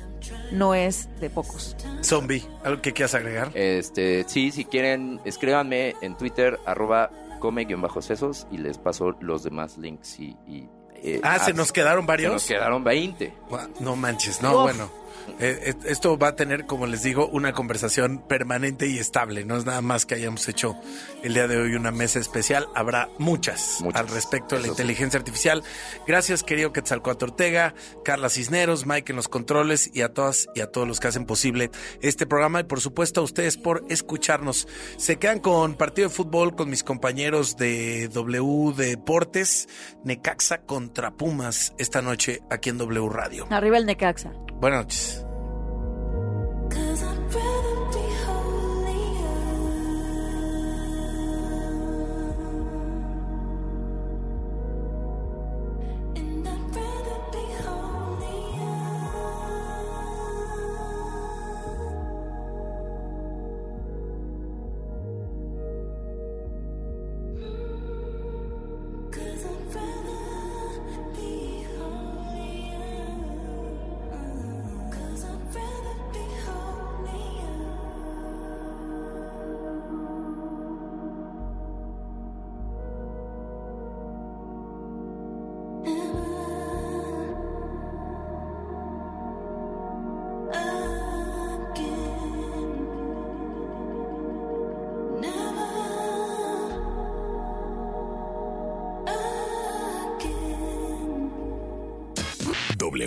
[0.51, 1.77] no es de pocos.
[2.03, 3.51] Zombie, ¿algo que quieras agregar?
[3.53, 7.09] Este, sí, si quieren, escríbanme en Twitter, arroba
[7.39, 10.35] come-sesos y les paso los demás links y...
[10.45, 12.29] y, eh, Ah, ¿se nos quedaron varios?
[12.43, 13.33] Se nos quedaron 20.
[13.49, 14.61] Gua- No manches, no, Uf.
[14.63, 15.00] bueno.
[15.39, 19.45] Eh, eh, esto va a tener, como les digo, una conversación permanente y estable.
[19.45, 20.75] No es nada más que hayamos hecho
[21.23, 22.67] el día de hoy una mesa especial.
[22.75, 24.81] Habrá muchas, Muchas, al respecto de la eso sí.
[24.81, 25.63] inteligencia artificial.
[26.07, 30.67] Gracias, querido Quetzalcoatl Ortega, Carla Cisneros, Mike en los controles y a todas y a
[30.67, 32.59] todos los que hacen posible este programa.
[32.59, 34.67] Y por supuesto a ustedes por escucharnos.
[34.97, 39.67] Se quedan con partido de fútbol con mis compañeros de W Deportes,
[40.03, 43.47] Necaxa contra Pumas esta noche aquí en W Radio.
[43.49, 44.31] Arriba el Necaxa.
[44.59, 45.20] Buenas noches.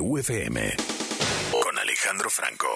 [0.00, 0.74] WFM.
[1.62, 2.66] Con Alejandro Franco.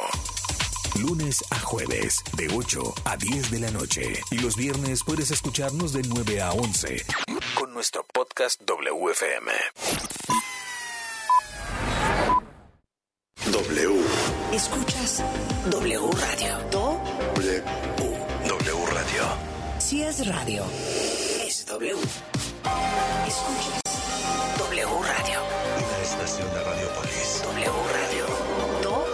[1.00, 4.22] Lunes a jueves, de 8 a 10 de la noche.
[4.30, 7.04] Y los viernes puedes escucharnos de 9 a 11.
[7.54, 9.50] Con nuestro podcast WFM.
[13.50, 14.00] W.
[14.52, 15.24] Escuchas
[15.70, 16.58] W Radio.
[16.70, 17.00] Do.
[17.34, 17.62] W.
[18.46, 19.22] W Radio.
[19.78, 20.64] Si es radio,
[21.44, 21.96] es W.
[23.26, 23.82] Escuchas
[24.58, 25.37] W Radio.
[26.88, 27.42] Radiopolis.
[27.44, 28.26] W Radio.
[28.82, 29.04] Do.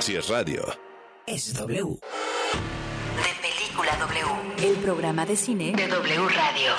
[0.00, 0.62] Si es radio.
[1.26, 1.98] Es W.
[3.16, 6.72] De Película W, el programa de cine de W Radio.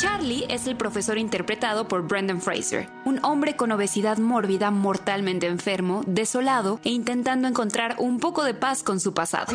[0.00, 6.02] Charlie es el profesor interpretado por Brendan Fraser, un hombre con obesidad mórbida, mortalmente enfermo,
[6.06, 9.52] desolado e intentando encontrar un poco de paz con su pasado.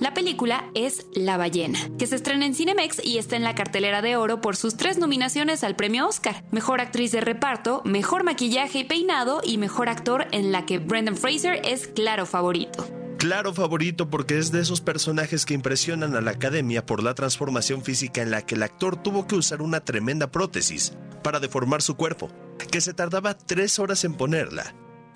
[0.00, 4.02] La película es La ballena, que se estrena en Cinemex y está en la cartelera
[4.02, 8.80] de oro por sus tres nominaciones al premio Oscar: Mejor actriz de reparto, Mejor maquillaje
[8.80, 12.86] y peinado y Mejor actor en la que Brendan Fraser es claro favorito.
[13.18, 17.82] Claro favorito porque es de esos personajes que impresionan a la academia por la transformación
[17.82, 21.96] física en la que el actor tuvo que usar una tremenda prótesis para deformar su
[21.96, 22.30] cuerpo,
[22.72, 24.74] que se tardaba tres horas en ponerla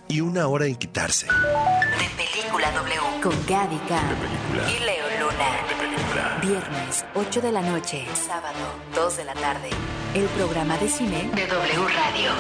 [0.09, 1.27] y una hora en quitarse.
[2.47, 3.01] Película W.
[3.23, 4.17] Con Gaby Khan
[4.71, 6.41] y Leo Luna.
[6.41, 8.07] Viernes, 8 de la noche.
[8.15, 8.59] Sábado,
[8.95, 9.71] 2 de la tarde.
[10.15, 12.31] El programa de cine de W Radio.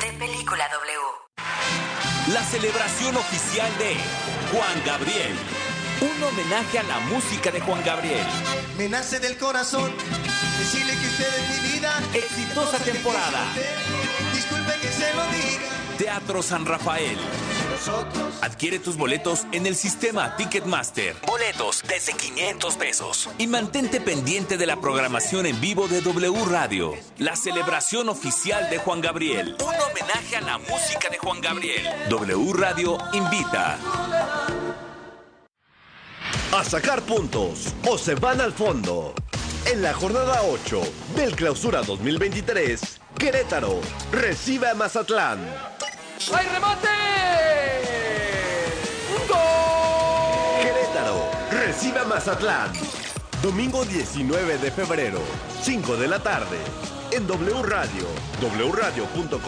[0.00, 2.32] De Película W.
[2.32, 3.94] La celebración oficial de
[4.50, 5.36] Juan Gabriel.
[6.00, 8.24] Un homenaje a la música de Juan Gabriel.
[8.78, 9.92] Me nace del corazón
[10.58, 11.92] decirle que usted es mi vida.
[12.14, 13.44] Exitosa temporada.
[14.32, 15.68] Disculpe que se lo diga.
[15.98, 17.18] Teatro San Rafael.
[18.40, 21.16] Adquiere tus boletos en el sistema Ticketmaster.
[21.26, 23.30] Boletos desde 500 pesos.
[23.38, 26.94] Y mantente pendiente de la programación en vivo de W Radio.
[27.18, 29.56] La celebración oficial de Juan Gabriel.
[29.60, 31.88] Un homenaje a la música de Juan Gabriel.
[32.08, 33.78] W Radio invita.
[36.52, 39.14] A sacar puntos o se van al fondo.
[39.66, 40.82] En la jornada 8
[41.16, 43.80] del Clausura 2023, Querétaro
[44.10, 45.38] recibe a Mazatlán.
[46.30, 46.88] ¡Hay remate!
[50.62, 52.72] Querétaro recibe a Mazatlán.
[53.42, 55.20] Domingo 19 de febrero,
[55.62, 56.58] 5 de la tarde.
[57.10, 58.06] En W Radio,
[58.70, 59.42] wradio.com.mx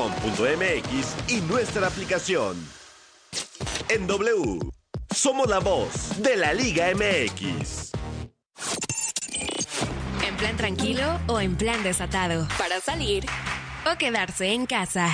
[1.28, 2.56] y nuestra aplicación.
[3.88, 4.58] En W,
[5.14, 7.92] somos la voz de la Liga MX.
[10.26, 12.48] En plan tranquilo o en plan desatado.
[12.58, 13.24] Para salir
[13.90, 15.08] o quedarse en casa.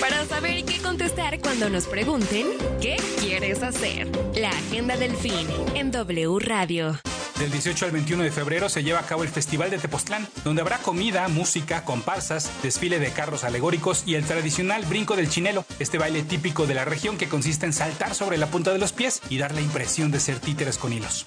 [0.00, 2.46] Para saber qué contestar cuando nos pregunten
[2.80, 4.08] qué quieres hacer.
[4.34, 6.98] La agenda del fin en W Radio.
[7.38, 10.62] Del 18 al 21 de febrero se lleva a cabo el Festival de Tepoztlán, donde
[10.62, 15.98] habrá comida, música, comparsas, desfile de carros alegóricos y el tradicional brinco del chinelo, este
[15.98, 19.20] baile típico de la región que consiste en saltar sobre la punta de los pies
[19.30, 21.26] y dar la impresión de ser títeres con hilos.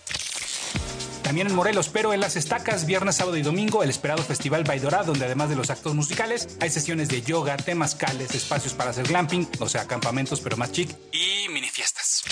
[1.28, 5.04] También en Morelos, pero en las estacas, viernes, sábado y domingo, el esperado Festival Baidorá,
[5.04, 9.46] donde además de los actos musicales, hay sesiones de yoga, temazcales, espacios para hacer glamping,
[9.60, 12.24] o sea, campamentos pero más chic, y mini fiestas.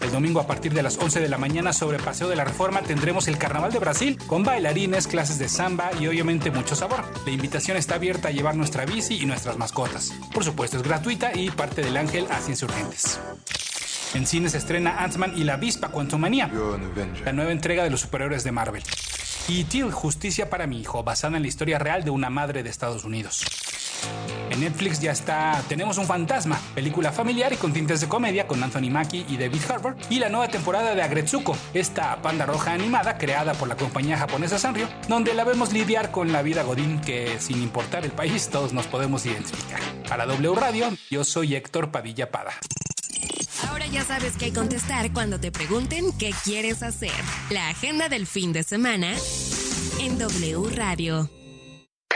[0.00, 2.82] El domingo a partir de las 11 de la mañana sobre Paseo de la Reforma
[2.82, 7.04] tendremos el Carnaval de Brasil con bailarines, clases de samba y obviamente mucho sabor.
[7.24, 10.12] La invitación está abierta a llevar nuestra bici y nuestras mascotas.
[10.34, 13.20] Por supuesto es gratuita y parte del Ángel a Insurgentes.
[14.14, 16.50] En cine se estrena Ant-Man y la avispa Quantumania,
[17.24, 18.82] la nueva entrega de los superhéroes de Marvel.
[19.48, 22.70] Y Till, Justicia para mi hijo, basada en la historia real de una madre de
[22.70, 23.44] Estados Unidos.
[24.50, 28.62] En Netflix ya está Tenemos un fantasma, película familiar y con tintes de comedia con
[28.62, 33.18] Anthony Mackie y David Harbour, y la nueva temporada de Agretsuko, esta panda roja animada
[33.18, 37.38] creada por la compañía japonesa Sanrio, donde la vemos lidiar con la vida godín que
[37.38, 39.80] sin importar el país todos nos podemos identificar.
[40.08, 42.52] Para W Radio, yo soy Héctor Padilla Pada.
[43.92, 47.12] Ya sabes qué contestar cuando te pregunten qué quieres hacer.
[47.50, 49.14] La agenda del fin de semana
[50.00, 51.30] en W Radio.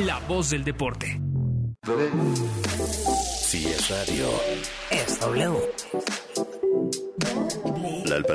[0.00, 1.20] la voz del deporte.
[3.40, 4.28] Si es radio,
[4.90, 5.58] es W.